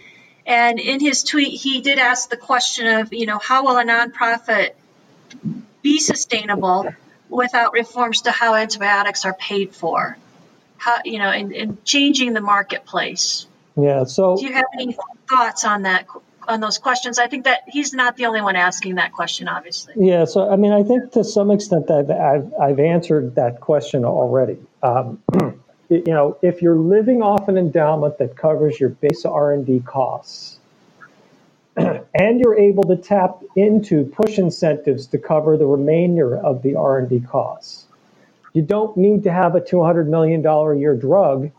and 0.51 0.79
in 0.79 0.99
his 0.99 1.23
tweet 1.23 1.59
he 1.59 1.81
did 1.81 1.97
ask 1.97 2.29
the 2.29 2.37
question 2.37 2.85
of 2.87 3.13
you 3.13 3.25
know 3.25 3.39
how 3.39 3.63
will 3.63 3.77
a 3.77 3.83
nonprofit 3.83 4.71
be 5.81 5.99
sustainable 5.99 6.93
without 7.29 7.73
reforms 7.73 8.23
to 8.23 8.31
how 8.31 8.53
antibiotics 8.55 9.25
are 9.25 9.33
paid 9.33 9.73
for, 9.73 10.17
how 10.77 10.97
you 11.05 11.17
know, 11.17 11.31
in, 11.31 11.51
in 11.53 11.77
changing 11.85 12.33
the 12.33 12.41
marketplace. 12.41 13.47
Yeah. 13.77 14.03
So, 14.03 14.35
do 14.35 14.45
you 14.45 14.53
have 14.53 14.65
any 14.73 14.95
thoughts 15.27 15.63
on 15.63 15.83
that 15.83 16.05
on 16.47 16.59
those 16.59 16.79
questions. 16.79 17.19
I 17.19 17.27
think 17.27 17.45
that 17.45 17.61
he's 17.67 17.93
not 17.93 18.17
the 18.17 18.25
only 18.25 18.41
one 18.41 18.55
asking 18.55 18.95
that 18.95 19.13
question, 19.13 19.47
obviously. 19.47 19.93
Yeah, 19.95 20.25
so 20.25 20.49
I 20.49 20.55
mean, 20.55 20.71
I 20.71 20.83
think 20.83 21.11
to 21.13 21.23
some 21.23 21.51
extent 21.51 21.89
I've 21.89 22.09
I've, 22.09 22.53
I've 22.59 22.79
answered 22.79 23.35
that 23.35 23.61
question 23.61 24.05
already. 24.05 24.57
Um, 24.83 25.21
you 25.91 26.03
know, 26.13 26.37
if 26.41 26.61
you're 26.61 26.77
living 26.77 27.21
off 27.23 27.49
an 27.49 27.57
endowment 27.57 28.17
that 28.19 28.37
covers 28.37 28.79
your 28.79 28.89
base 28.89 29.25
R 29.25 29.53
and 29.53 29.65
D 29.65 29.81
costs, 29.85 30.59
and 31.77 32.39
you're 32.39 32.57
able 32.57 32.83
to 32.85 32.97
tap 32.97 33.43
into 33.55 34.05
push 34.05 34.39
incentives 34.39 35.07
to 35.07 35.17
cover 35.19 35.57
the 35.57 35.67
remainder 35.67 36.37
of 36.37 36.63
the 36.63 36.75
R 36.75 36.99
and 36.99 37.09
D 37.09 37.19
costs, 37.21 37.87
you 38.53 38.61
don't 38.63 38.97
need 38.97 39.23
to 39.23 39.31
have 39.33 39.55
a 39.55 39.61
200 39.61 40.09
million 40.09 40.41
dollar 40.41 40.73
a 40.73 40.79
year 40.79 40.95
drug 40.95 41.51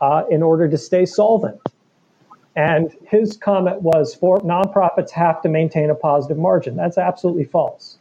uh, 0.00 0.24
in 0.30 0.42
order 0.42 0.68
to 0.68 0.78
stay 0.78 1.06
solvent. 1.06 1.60
And 2.56 2.94
his 3.06 3.36
comment 3.36 3.82
was 3.82 4.14
for 4.14 4.40
nonprofits 4.40 5.10
have 5.12 5.42
to 5.42 5.48
maintain 5.48 5.90
a 5.90 5.94
positive 5.94 6.38
margin. 6.38 6.76
That's 6.76 6.98
absolutely 6.98 7.44
false. 7.44 7.97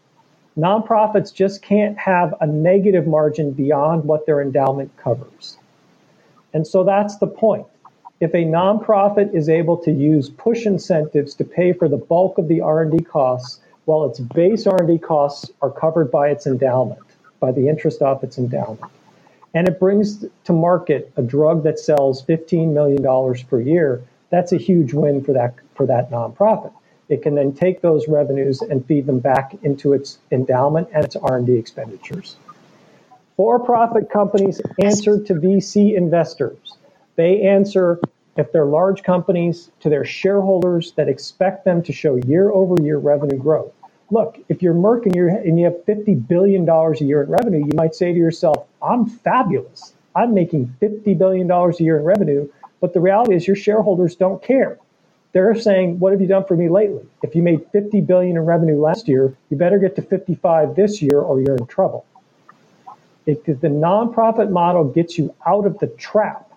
Nonprofits 0.57 1.33
just 1.33 1.61
can't 1.61 1.97
have 1.97 2.33
a 2.41 2.47
negative 2.47 3.05
margin 3.05 3.51
beyond 3.51 4.05
what 4.05 4.25
their 4.25 4.41
endowment 4.41 4.95
covers. 4.97 5.57
And 6.53 6.65
so 6.65 6.83
that's 6.83 7.17
the 7.17 7.27
point. 7.27 7.67
If 8.19 8.33
a 8.33 8.43
nonprofit 8.43 9.35
is 9.35 9.47
able 9.47 9.77
to 9.77 9.91
use 9.91 10.29
push 10.29 10.65
incentives 10.65 11.35
to 11.35 11.43
pay 11.43 11.73
for 11.73 11.87
the 11.87 11.97
bulk 11.97 12.39
of 12.39 12.47
the 12.47 12.61
R&D 12.61 13.03
costs, 13.03 13.59
while 13.85 14.05
its 14.05 14.19
base 14.19 14.65
R&D 14.65 14.97
costs 14.97 15.51
are 15.61 15.69
covered 15.69 16.09
by 16.09 16.29
its 16.29 16.47
endowment, 16.47 17.03
by 17.39 17.51
the 17.51 17.69
interest 17.69 18.01
off 18.01 18.23
its 18.23 18.39
endowment, 18.39 18.91
and 19.53 19.67
it 19.67 19.79
brings 19.79 20.25
to 20.45 20.53
market 20.53 21.11
a 21.15 21.21
drug 21.21 21.63
that 21.63 21.77
sells 21.77 22.25
$15 22.25 22.73
million 22.73 23.45
per 23.47 23.61
year, 23.61 24.01
that's 24.31 24.51
a 24.51 24.57
huge 24.57 24.93
win 24.93 25.23
for 25.23 25.33
that 25.33 25.53
for 25.75 25.85
that 25.85 26.09
nonprofit. 26.09 26.73
It 27.09 27.21
can 27.21 27.35
then 27.35 27.53
take 27.53 27.81
those 27.81 28.07
revenues 28.07 28.61
and 28.61 28.85
feed 28.85 29.05
them 29.05 29.19
back 29.19 29.55
into 29.63 29.93
its 29.93 30.19
endowment 30.31 30.89
and 30.93 31.05
its 31.05 31.15
R&D 31.15 31.53
expenditures. 31.53 32.35
For-profit 33.37 34.09
companies 34.09 34.61
answer 34.81 35.21
to 35.23 35.33
VC 35.35 35.95
investors. 35.95 36.77
They 37.15 37.41
answer 37.43 37.99
if 38.35 38.51
they're 38.51 38.65
large 38.65 39.03
companies 39.03 39.71
to 39.79 39.89
their 39.89 40.05
shareholders 40.05 40.91
that 40.93 41.07
expect 41.07 41.65
them 41.65 41.81
to 41.83 41.93
show 41.93 42.15
year-over-year 42.15 42.97
revenue 42.97 43.37
growth. 43.37 43.73
Look, 44.09 44.39
if 44.47 44.61
you're 44.61 44.73
Merck 44.73 45.05
and, 45.05 45.15
you're, 45.15 45.29
and 45.29 45.59
you 45.59 45.65
have 45.65 45.85
$50 45.85 46.27
billion 46.27 46.67
a 46.67 46.93
year 47.03 47.23
in 47.23 47.29
revenue, 47.29 47.65
you 47.65 47.73
might 47.75 47.93
say 47.93 48.13
to 48.13 48.17
yourself, 48.17 48.67
I'm 48.81 49.05
fabulous. 49.05 49.93
I'm 50.15 50.33
making 50.33 50.73
$50 50.81 51.17
billion 51.17 51.49
a 51.51 51.73
year 51.77 51.97
in 51.97 52.03
revenue. 52.03 52.49
But 52.79 52.93
the 52.93 52.99
reality 52.99 53.35
is 53.35 53.47
your 53.47 53.55
shareholders 53.55 54.15
don't 54.15 54.41
care. 54.41 54.77
They're 55.33 55.55
saying, 55.55 55.99
"What 55.99 56.13
have 56.13 56.21
you 56.21 56.27
done 56.27 56.45
for 56.45 56.55
me 56.55 56.69
lately? 56.69 57.05
If 57.21 57.35
you 57.35 57.43
made 57.43 57.65
50 57.71 58.01
billion 58.01 58.37
in 58.37 58.45
revenue 58.45 58.79
last 58.79 59.07
year, 59.07 59.35
you 59.49 59.57
better 59.57 59.77
get 59.77 59.95
to 59.97 60.01
55 60.01 60.75
this 60.75 61.01
year 61.01 61.19
or 61.19 61.41
you're 61.41 61.55
in 61.55 61.67
trouble." 61.67 62.05
If 63.25 63.43
the 63.43 63.67
nonprofit 63.67 64.49
model 64.49 64.85
gets 64.85 65.17
you 65.17 65.33
out 65.45 65.65
of 65.65 65.79
the 65.79 65.87
trap 65.87 66.49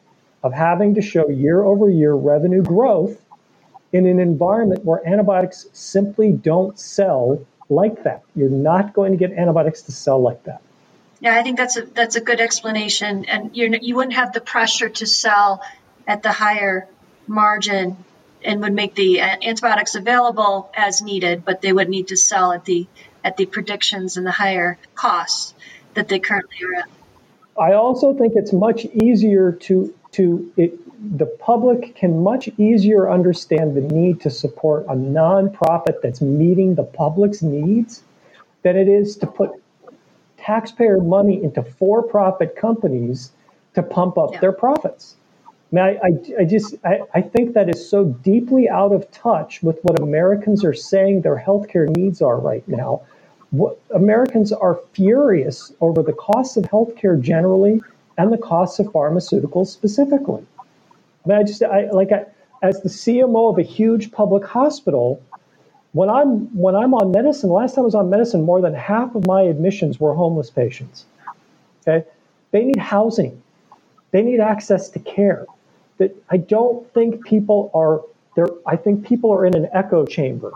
of 0.43 0.53
having 0.53 0.95
to 0.95 1.03
show 1.03 1.29
year 1.29 1.63
over 1.63 1.89
year 1.91 2.15
revenue 2.15 2.63
growth 2.63 3.21
in 3.93 4.07
an 4.07 4.21
environment 4.21 4.85
where 4.85 5.07
antibiotics 5.07 5.67
simply 5.73 6.33
don't 6.33 6.79
sell 6.79 7.41
like 7.69 8.03
that. 8.05 8.23
You're 8.35 8.51
not 8.51 8.95
going 8.95 9.13
to 9.13 9.19
get 9.19 9.33
antibiotics 9.33 9.83
to 9.83 9.93
sell 9.93 10.21
like 10.21 10.45
that. 10.45 10.61
Yeah, 11.21 11.37
I 11.37 11.43
think 11.43 11.57
that's 11.59 11.77
a 11.77 11.83
that's 11.83 12.17
a 12.17 12.21
good 12.21 12.41
explanation, 12.41 13.27
and 13.27 13.55
you 13.55 13.77
you 13.81 13.95
wouldn't 13.95 14.15
have 14.15 14.33
the 14.33 14.41
pressure 14.41 14.89
to 14.89 15.07
sell 15.07 15.63
at 16.07 16.23
the 16.23 16.33
higher 16.33 16.89
margin 17.27 17.97
and 18.45 18.61
would 18.61 18.73
make 18.73 18.95
the 18.95 19.21
uh, 19.21 19.37
antibiotics 19.43 19.95
available 19.95 20.71
as 20.75 21.03
needed, 21.03 21.45
but 21.45 21.61
they 21.61 21.73
would 21.73 21.89
need 21.89 22.09
to 22.09 22.17
sell 22.17 22.53
at 22.53 22.65
the 22.65 22.87
at 23.23 23.37
the 23.37 23.47
predictions 23.47 24.17
and 24.17 24.27
the 24.27 24.31
higher 24.31 24.79
costs 24.95 25.55
that 25.95 26.09
they 26.09 26.19
currently 26.19 26.57
are 26.65 26.81
at. 26.81 26.89
I 27.59 27.75
also 27.75 28.15
think 28.15 28.35
it's 28.37 28.53
much 28.53 28.85
easier 28.85 29.53
to 29.53 29.95
to 30.13 30.53
it, 30.57 30.79
the 31.19 31.27
public 31.27 31.95
can 31.95 32.23
much 32.23 32.49
easier 32.59 33.11
understand 33.11 33.75
the 33.75 33.81
need 33.81 34.21
to 34.23 34.31
support 34.31 34.85
a 34.87 34.95
nonprofit 34.95 36.03
that's 36.03 36.21
meeting 36.21 36.75
the 36.75 36.83
public's 36.85 37.43
needs 37.43 38.03
than 38.63 38.77
it 38.77 38.89
is 38.89 39.17
to 39.17 39.27
put 39.27 39.51
taxpayer 40.37 40.99
money 40.99 41.43
into 41.43 41.63
for-profit 41.63 42.57
companies 42.57 43.31
to 43.75 43.83
pump 43.83 44.19
up 44.19 44.33
yeah. 44.33 44.41
their 44.41 44.53
profits. 44.53 45.17
I 45.73 45.77
mean, 45.77 45.85
I, 45.85 45.91
I, 46.03 46.41
I 46.41 46.45
just 46.45 46.75
I, 46.85 47.01
I 47.15 47.21
think 47.23 47.55
that 47.55 47.69
is 47.69 47.89
so 47.89 48.05
deeply 48.05 48.69
out 48.69 48.93
of 48.93 49.11
touch 49.13 49.63
with 49.63 49.79
what 49.83 50.01
Americans 50.01 50.65
are 50.65 50.75
saying 50.75 51.23
their 51.23 51.39
healthcare 51.39 51.89
needs 51.97 52.21
are 52.21 52.39
right 52.39 52.67
now. 52.67 53.03
What, 53.51 53.81
Americans 53.95 54.53
are 54.53 54.81
furious 54.93 55.73
over 55.81 56.03
the 56.03 56.13
costs 56.13 56.57
of 56.57 56.65
healthcare 56.65 57.21
generally 57.21 57.81
and 58.19 58.33
the 58.33 58.39
costs 58.39 58.79
of 58.81 58.87
pharmaceuticals 58.87 59.69
specifically. 59.69 60.45
I 61.25 61.29
mean, 61.29 61.39
I 61.39 61.43
just 61.45 61.63
I 61.63 61.91
like 61.91 62.11
I, 62.11 62.27
as 62.63 62.83
the 62.83 62.89
CMO 62.89 63.53
of 63.53 63.59
a 63.59 63.63
huge 63.63 64.11
public 64.11 64.45
hospital, 64.45 65.23
when 65.93 66.11
I'm 66.11 66.47
when 66.57 66.75
I'm 66.75 66.95
on 66.95 67.13
medicine, 67.13 67.49
last 67.49 67.77
time 67.77 67.83
I 67.83 67.87
was 67.87 67.95
on 67.95 68.11
medicine, 68.11 68.43
more 68.43 68.61
than 68.61 68.75
half 68.75 69.15
of 69.15 69.25
my 69.27 69.43
admissions 69.43 70.01
were 70.01 70.15
homeless 70.15 70.51
patients. 70.51 71.05
Okay, 71.87 72.05
they 72.51 72.65
need 72.65 72.79
housing, 72.79 73.41
they 74.11 74.23
need 74.23 74.41
access 74.41 74.89
to 74.91 74.99
care 74.99 75.47
that 76.01 76.17
I 76.31 76.39
don't 76.39 76.93
think 76.93 77.25
people 77.25 77.71
are 77.75 78.03
there. 78.35 78.49
I 78.67 78.77
think 78.77 79.07
people 79.07 79.33
are 79.33 79.47
in 79.47 79.55
an 79.57 79.69
echo 79.73 80.05
chamber 80.05 80.53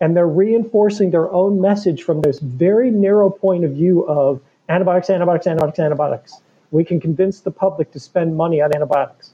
and 0.00 0.16
they're 0.16 0.26
reinforcing 0.26 1.10
their 1.10 1.30
own 1.32 1.60
message 1.60 2.02
from 2.02 2.20
this 2.20 2.40
very 2.40 2.90
narrow 2.90 3.30
point 3.30 3.64
of 3.64 3.70
view 3.72 4.06
of 4.08 4.40
antibiotics, 4.68 5.08
antibiotics, 5.08 5.46
antibiotics, 5.46 5.78
antibiotics. 5.78 6.40
We 6.72 6.84
can 6.84 7.00
convince 7.00 7.40
the 7.40 7.52
public 7.52 7.92
to 7.92 8.00
spend 8.00 8.36
money 8.36 8.60
on 8.60 8.74
antibiotics. 8.74 9.30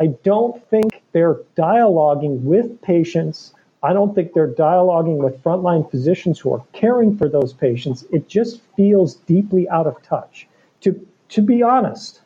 I 0.00 0.06
don't 0.24 0.66
think 0.70 1.02
they're 1.12 1.40
dialoguing 1.56 2.40
with 2.40 2.80
patients 2.80 3.52
I 3.84 3.92
don't 3.92 4.14
think 4.14 4.32
they're 4.32 4.48
dialoguing 4.48 5.16
with 5.16 5.42
frontline 5.42 5.90
physicians 5.90 6.38
who 6.38 6.54
are 6.54 6.64
caring 6.72 7.16
for 7.16 7.28
those 7.28 7.52
patients. 7.52 8.04
It 8.12 8.28
just 8.28 8.60
feels 8.76 9.16
deeply 9.16 9.68
out 9.68 9.88
of 9.88 10.00
touch. 10.02 10.46
To, 10.82 11.06
to 11.30 11.42
be 11.42 11.62
honest. 11.62 12.21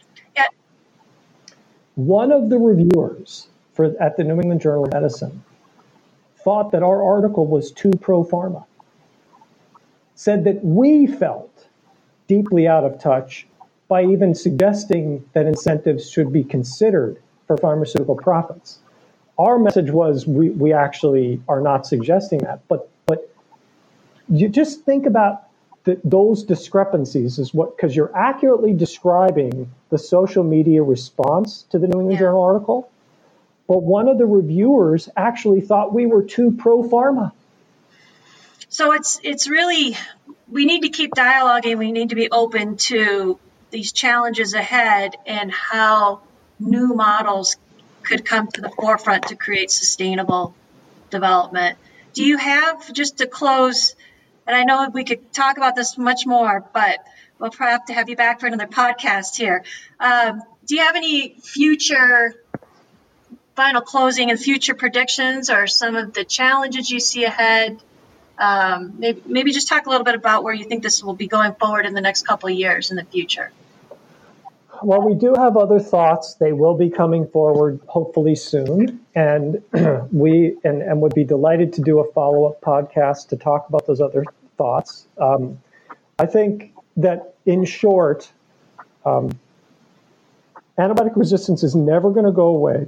One 1.96 2.30
of 2.30 2.50
the 2.50 2.59
reviewers 2.59 3.48
for, 3.72 3.94
at 4.00 4.16
the 4.16 4.24
New 4.24 4.35
England 4.35 4.61
Journal 4.61 4.85
of 4.85 4.92
Medicine 4.92 5.42
thought 6.44 6.70
that 6.70 6.82
our 6.82 7.02
article 7.02 7.46
was 7.46 7.72
too 7.72 7.90
pro 8.00 8.22
pharma, 8.22 8.64
said 10.14 10.44
that 10.44 10.64
we 10.64 11.06
felt 11.06 11.66
deeply 12.28 12.68
out 12.68 12.85
of 12.85 13.00
touch 13.00 13.46
by 13.88 14.04
even 14.04 14.35
suggesting 14.35 15.24
that 15.32 15.46
incentives 15.46 16.11
should 16.11 16.32
be 16.32 16.44
considered 16.44 17.20
for 17.46 17.56
pharmaceutical 17.56 18.16
profits. 18.16 18.78
Our 19.38 19.59
message 19.59 19.90
was 19.90 20.26
we, 20.26 20.50
we 20.50 20.72
actually 20.72 21.40
are 21.48 21.61
not 21.61 21.87
suggesting 21.87 22.40
that, 22.40 22.66
but 22.68 22.88
but 23.06 23.30
you 24.28 24.48
just 24.48 24.82
think 24.82 25.06
about 25.06 25.45
the, 25.87 26.01
those 26.03 26.42
discrepancies 26.42 27.38
is 27.38 27.55
what 27.55 27.77
because 27.77 27.94
you're 27.94 28.14
accurately 28.14 28.75
describing 28.75 29.70
the 29.88 29.99
social 29.99 30.42
media 30.42 30.83
response 30.83 31.62
to 31.70 31.79
the 31.79 31.87
New 31.87 32.01
England 32.01 32.14
yeah. 32.14 32.27
Journal 32.27 32.42
article, 32.42 32.90
but 33.68 33.83
one 33.83 34.09
of 34.09 34.18
the 34.18 34.27
reviewers 34.27 35.09
actually 35.16 35.61
thought 35.61 35.94
we 35.94 36.05
were 36.07 36.25
too 36.25 36.51
pro 36.51 36.83
pharma. 36.83 37.31
So 38.68 38.92
it's 38.92 39.20
it's 39.22 39.49
really 39.49 39.96
we 40.51 40.64
need 40.64 40.83
to 40.83 40.88
keep 40.88 41.12
dialoguing. 41.12 41.79
We 41.79 41.92
need 41.92 42.11
to 42.11 42.16
be 42.16 42.31
open 42.31 42.77
to 42.88 43.38
these 43.70 43.92
challenges 43.92 44.55
ahead 44.55 45.14
and 45.25 45.53
how 45.53 46.20
new 46.59 46.94
models 46.94 47.57
could 48.03 48.25
come 48.25 48.49
to 48.49 48.61
the 48.61 48.70
forefront 48.70 49.29
to 49.29 49.37
create 49.37 49.70
sustainable 49.70 50.53
development. 51.11 51.79
Do 52.12 52.25
you 52.25 52.38
have, 52.38 52.92
just 52.92 53.18
to 53.18 53.27
close, 53.27 53.94
and 54.46 54.56
I 54.56 54.64
know 54.64 54.88
we 54.92 55.04
could 55.04 55.32
talk 55.32 55.56
about 55.56 55.74
this 55.74 55.98
much 55.98 56.26
more, 56.26 56.64
but 56.72 56.98
we'll 57.38 57.50
probably 57.50 57.72
have 57.72 57.85
to 57.87 57.94
have 57.94 58.09
you 58.09 58.16
back 58.16 58.40
for 58.40 58.46
another 58.46 58.66
podcast 58.66 59.37
here. 59.37 59.64
Um, 60.00 60.42
do 60.66 60.76
you 60.76 60.82
have 60.82 60.96
any 60.96 61.35
future 61.40 62.35
final 63.54 63.80
closing 63.80 64.30
and 64.30 64.38
future 64.38 64.74
predictions 64.74 65.50
or 65.50 65.66
some 65.66 65.96
of 65.96 66.12
the 66.12 66.24
challenges 66.24 66.90
you 66.90 67.00
see 67.00 67.24
ahead? 67.24 67.80
Um, 68.38 68.94
maybe, 68.98 69.22
maybe 69.26 69.52
just 69.52 69.68
talk 69.68 69.87
a 69.87 69.90
little 69.90 70.04
bit 70.04 70.14
about 70.14 70.44
where 70.44 70.52
you 70.52 70.64
think 70.64 70.82
this 70.82 71.02
will 71.02 71.14
be 71.14 71.26
going 71.26 71.54
forward 71.54 71.87
in 71.87 71.94
the 71.94 72.02
next 72.02 72.26
couple 72.26 72.48
of 72.48 72.54
years 72.54 72.90
in 72.90 72.96
the 72.96 73.04
future. 73.04 73.50
Well, 74.82 75.02
we 75.02 75.14
do 75.14 75.34
have 75.34 75.56
other 75.56 75.78
thoughts. 75.78 76.34
They 76.34 76.52
will 76.52 76.76
be 76.76 76.90
coming 76.90 77.26
forward 77.28 77.80
hopefully 77.86 78.34
soon. 78.34 79.00
And 79.14 79.62
we 80.12 80.56
and, 80.64 80.82
and 80.82 81.00
would 81.00 81.14
be 81.14 81.24
delighted 81.24 81.72
to 81.74 81.82
do 81.82 82.00
a 82.00 82.12
follow 82.12 82.46
up 82.46 82.60
podcast 82.60 83.28
to 83.28 83.36
talk 83.36 83.68
about 83.68 83.86
those 83.86 84.00
other 84.00 84.24
thoughts. 84.56 85.08
Um, 85.18 85.58
I 86.18 86.26
think 86.26 86.72
that 86.96 87.34
in 87.46 87.64
short, 87.64 88.30
um, 89.04 89.30
antibiotic 90.78 91.16
resistance 91.16 91.62
is 91.62 91.74
never 91.74 92.10
going 92.10 92.26
to 92.26 92.32
go 92.32 92.46
away. 92.46 92.86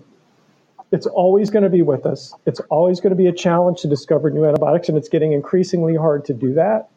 It's 0.91 1.07
always 1.07 1.51
going 1.51 1.65
to 1.65 1.71
be 1.71 1.83
with 1.83 2.07
us. 2.07 2.35
It's 2.47 2.61
always 2.71 3.01
going 3.01 3.11
to 3.11 3.17
be 3.17 3.27
a 3.27 3.33
challenge 3.33 3.83
to 3.83 3.89
discover 3.89 4.31
new 4.31 4.47
antibiotics, 4.47 4.89
and 4.89 4.97
it's 4.97 5.09
getting 5.09 5.33
increasingly 5.33 5.95
hard 5.95 6.25
to 6.27 6.35
do 6.35 6.55
that. 6.55 6.89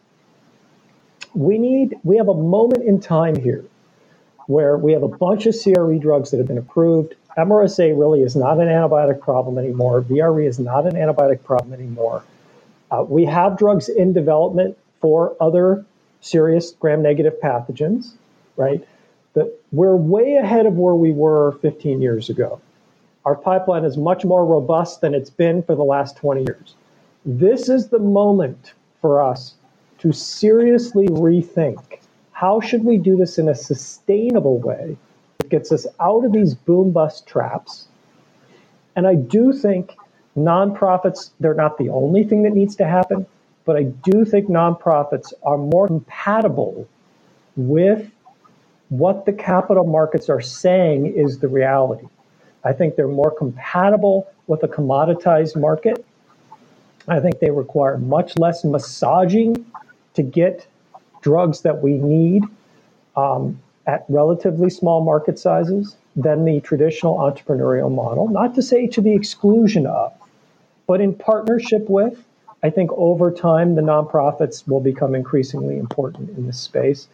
We 1.33 1.57
need, 1.57 1.95
we 2.03 2.17
have 2.17 2.29
a 2.29 2.33
moment 2.33 2.83
in 2.83 3.01
time 3.01 3.35
here 3.35 3.65
where 4.51 4.77
we 4.77 4.91
have 4.91 5.03
a 5.03 5.07
bunch 5.07 5.45
of 5.45 5.55
CRE 5.55 5.95
drugs 5.95 6.31
that 6.31 6.37
have 6.37 6.47
been 6.47 6.57
approved. 6.57 7.15
MRSA 7.37 7.97
really 7.97 8.21
is 8.21 8.35
not 8.35 8.59
an 8.59 8.67
antibiotic 8.67 9.21
problem 9.21 9.57
anymore. 9.57 10.01
VRE 10.01 10.45
is 10.45 10.59
not 10.59 10.85
an 10.85 10.95
antibiotic 10.95 11.43
problem 11.43 11.73
anymore. 11.73 12.23
Uh, 12.91 13.05
we 13.07 13.23
have 13.23 13.57
drugs 13.57 13.87
in 13.87 14.11
development 14.11 14.77
for 14.99 15.35
other 15.39 15.85
serious 16.19 16.71
gram 16.71 17.01
negative 17.01 17.33
pathogens, 17.41 18.11
right? 18.57 18.85
That 19.33 19.57
we're 19.71 19.95
way 19.95 20.35
ahead 20.35 20.65
of 20.65 20.73
where 20.73 20.95
we 20.95 21.13
were 21.13 21.53
15 21.61 22.01
years 22.01 22.29
ago. 22.29 22.59
Our 23.23 23.35
pipeline 23.35 23.85
is 23.85 23.97
much 23.97 24.25
more 24.25 24.45
robust 24.45 24.99
than 24.99 25.13
it's 25.13 25.29
been 25.29 25.63
for 25.63 25.75
the 25.75 25.83
last 25.83 26.17
20 26.17 26.41
years. 26.41 26.75
This 27.25 27.69
is 27.69 27.87
the 27.87 27.99
moment 27.99 28.73
for 28.99 29.23
us 29.23 29.53
to 29.99 30.11
seriously 30.11 31.07
rethink 31.07 32.00
how 32.41 32.59
should 32.59 32.83
we 32.83 32.97
do 32.97 33.15
this 33.15 33.37
in 33.37 33.47
a 33.47 33.53
sustainable 33.53 34.57
way 34.57 34.97
that 35.37 35.49
gets 35.49 35.71
us 35.71 35.85
out 35.99 36.25
of 36.25 36.31
these 36.31 36.55
boom 36.55 36.89
bust 36.89 37.27
traps? 37.27 37.85
And 38.95 39.05
I 39.05 39.13
do 39.13 39.53
think 39.53 39.95
nonprofits, 40.35 41.29
they're 41.39 41.53
not 41.53 41.77
the 41.77 41.89
only 41.89 42.23
thing 42.23 42.41
that 42.41 42.53
needs 42.53 42.75
to 42.77 42.87
happen, 42.87 43.27
but 43.63 43.75
I 43.75 43.83
do 43.83 44.25
think 44.25 44.49
nonprofits 44.49 45.33
are 45.43 45.59
more 45.59 45.85
compatible 45.85 46.89
with 47.57 48.09
what 48.89 49.27
the 49.27 49.33
capital 49.33 49.85
markets 49.85 50.27
are 50.27 50.41
saying 50.41 51.13
is 51.13 51.37
the 51.37 51.47
reality. 51.47 52.07
I 52.63 52.73
think 52.73 52.95
they're 52.95 53.07
more 53.07 53.29
compatible 53.29 54.27
with 54.47 54.63
a 54.63 54.67
commoditized 54.67 55.61
market. 55.61 56.03
I 57.07 57.19
think 57.19 57.37
they 57.37 57.51
require 57.51 57.99
much 57.99 58.35
less 58.39 58.63
massaging 58.63 59.63
to 60.15 60.23
get 60.23 60.65
drugs 61.21 61.61
that 61.61 61.81
we 61.81 61.93
need 61.93 62.43
um, 63.15 63.59
at 63.87 64.05
relatively 64.09 64.69
small 64.69 65.03
market 65.03 65.39
sizes 65.39 65.95
than 66.15 66.45
the 66.45 66.59
traditional 66.61 67.15
entrepreneurial 67.17 67.93
model. 67.93 68.27
Not 68.27 68.55
to 68.55 68.61
say 68.61 68.87
to 68.87 69.01
the 69.01 69.13
exclusion 69.13 69.85
of, 69.85 70.13
but 70.87 71.01
in 71.01 71.13
partnership 71.13 71.89
with. 71.89 72.23
I 72.63 72.69
think 72.69 72.91
over 72.93 73.31
time, 73.31 73.75
the 73.75 73.81
nonprofits 73.81 74.67
will 74.67 74.81
become 74.81 75.15
increasingly 75.15 75.77
important 75.77 76.29
in 76.37 76.45
this 76.45 76.59
space. 76.59 77.07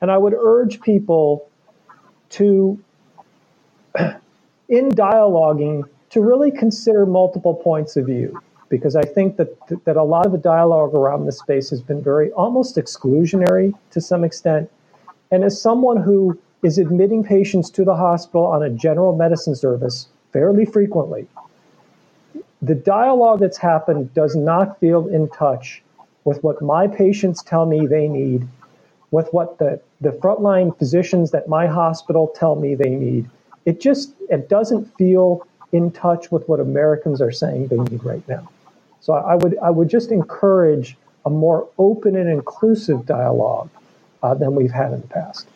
And 0.00 0.10
I 0.10 0.16
would 0.16 0.32
urge 0.34 0.80
people 0.80 1.48
to, 2.30 2.82
in 4.68 4.90
dialoguing, 4.90 5.84
to 6.10 6.20
really 6.22 6.50
consider 6.50 7.04
multiple 7.04 7.54
points 7.54 7.96
of 7.96 8.06
view 8.06 8.40
because 8.68 8.96
I 8.96 9.02
think 9.02 9.36
that 9.36 9.84
that 9.84 9.96
a 9.96 10.02
lot 10.02 10.26
of 10.26 10.32
the 10.32 10.38
dialogue 10.38 10.94
around 10.94 11.26
this 11.26 11.38
space 11.38 11.70
has 11.70 11.80
been 11.80 12.02
very 12.02 12.30
almost 12.32 12.76
exclusionary 12.76 13.74
to 13.90 14.00
some 14.00 14.24
extent. 14.24 14.70
And 15.30 15.44
as 15.44 15.60
someone 15.60 15.96
who 15.96 16.38
is 16.62 16.78
admitting 16.78 17.22
patients 17.24 17.70
to 17.70 17.84
the 17.84 17.94
hospital 17.94 18.46
on 18.46 18.62
a 18.62 18.70
general 18.70 19.14
medicine 19.16 19.54
service 19.54 20.08
fairly 20.32 20.64
frequently, 20.64 21.26
the 22.62 22.74
dialogue 22.74 23.40
that's 23.40 23.58
happened 23.58 24.12
does 24.14 24.34
not 24.34 24.80
feel 24.80 25.06
in 25.08 25.28
touch 25.28 25.82
with 26.24 26.42
what 26.42 26.60
my 26.60 26.88
patients 26.88 27.42
tell 27.42 27.66
me 27.66 27.86
they 27.86 28.08
need, 28.08 28.46
with 29.10 29.28
what 29.32 29.58
the, 29.58 29.80
the 30.00 30.10
frontline 30.10 30.76
physicians 30.78 31.30
that 31.30 31.48
my 31.48 31.66
hospital 31.66 32.32
tell 32.34 32.56
me 32.56 32.74
they 32.74 32.90
need. 32.90 33.30
It 33.64 33.80
just 33.80 34.14
it 34.28 34.48
doesn't 34.48 34.86
feel 34.96 35.46
in 35.72 35.90
touch 35.90 36.30
with 36.30 36.48
what 36.48 36.60
Americans 36.60 37.20
are 37.20 37.32
saying 37.32 37.68
they 37.68 37.76
need 37.76 38.02
right 38.04 38.26
now. 38.28 38.48
So 39.06 39.12
I 39.12 39.36
would 39.36 39.56
I 39.58 39.70
would 39.70 39.88
just 39.88 40.10
encourage 40.10 40.96
a 41.24 41.30
more 41.30 41.68
open 41.78 42.16
and 42.16 42.28
inclusive 42.28 43.06
dialogue 43.06 43.70
uh, 44.20 44.34
than 44.34 44.56
we've 44.56 44.72
had 44.72 44.92
in 44.92 45.00
the 45.00 45.06
past. 45.06 45.46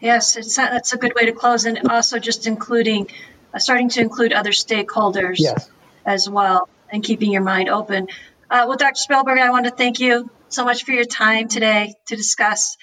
Yes, 0.00 0.36
it's, 0.36 0.54
that's 0.54 0.92
a 0.92 0.96
good 0.96 1.12
way 1.16 1.26
to 1.26 1.32
close, 1.32 1.64
and 1.64 1.88
also 1.88 2.20
just 2.20 2.46
including, 2.46 3.08
uh, 3.52 3.58
starting 3.58 3.88
to 3.88 4.00
include 4.00 4.32
other 4.32 4.52
stakeholders 4.52 5.38
yes. 5.40 5.68
as 6.06 6.30
well, 6.30 6.68
and 6.88 7.02
keeping 7.02 7.32
your 7.32 7.42
mind 7.42 7.68
open. 7.68 8.06
Uh, 8.48 8.66
well, 8.68 8.76
Dr. 8.76 8.94
Spellberg, 8.94 9.40
I 9.40 9.50
want 9.50 9.64
to 9.64 9.72
thank 9.72 9.98
you 9.98 10.30
so 10.50 10.64
much 10.64 10.84
for 10.84 10.92
your 10.92 11.04
time 11.04 11.48
today 11.48 11.94
to 12.06 12.14
discuss 12.14 12.76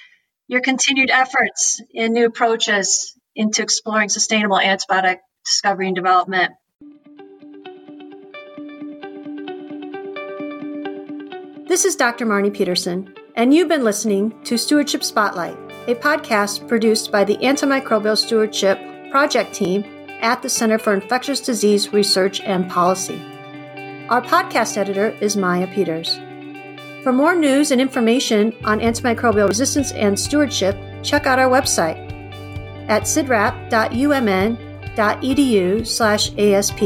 your 0.50 0.60
continued 0.60 1.10
efforts 1.10 1.82
in 1.94 2.12
new 2.12 2.26
approaches 2.26 3.18
into 3.34 3.64
exploring 3.64 4.10
sustainable 4.10 4.58
antibiotic 4.58 5.20
discovery 5.46 5.88
and 5.88 5.96
development. 5.96 6.52
This 11.70 11.86
is 11.86 11.96
Dr. 11.96 12.26
Marnie 12.26 12.52
Peterson, 12.52 13.14
and 13.36 13.54
you've 13.54 13.68
been 13.68 13.84
listening 13.84 14.34
to 14.44 14.58
Stewardship 14.58 15.04
Spotlight, 15.04 15.56
a 15.88 15.94
podcast 15.94 16.68
produced 16.68 17.12
by 17.12 17.24
the 17.24 17.38
Antimicrobial 17.38 18.18
Stewardship 18.18 18.80
Project 19.12 19.54
team 19.54 19.84
at 20.20 20.42
the 20.42 20.50
Center 20.50 20.80
for 20.80 20.96
Infectious 20.96 21.40
Disease 21.40 21.94
Research 21.94 22.42
and 22.42 22.68
Policy. 22.72 23.22
Our 24.10 24.24
podcast 24.24 24.78
editor 24.78 25.10
is 25.22 25.38
Maya 25.38 25.68
Peters. 25.68 26.16
For 27.04 27.14
more 27.14 27.36
news 27.36 27.70
and 27.70 27.80
information 27.80 28.56
on 28.66 28.80
antimicrobial 28.80 29.48
resistance 29.48 29.92
and 29.92 30.20
stewardship, 30.20 30.76
check 31.04 31.28
out 31.28 31.38
our 31.38 31.52
website 31.52 32.00
at 32.90 33.04
cidrap.umn.edu 33.04 35.86
slash 35.86 36.36
ASP. 36.36 36.82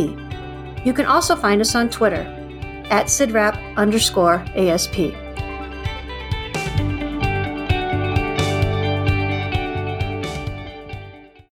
You 0.85 0.91
can 0.91 1.05
also 1.05 1.37
find 1.37 1.61
us 1.61 1.73
on 1.73 1.89
Twitter 1.89 2.42
at 2.93 3.07
CIDRAP 3.07 3.75
underscore 3.75 4.45
ASP. 4.55 5.22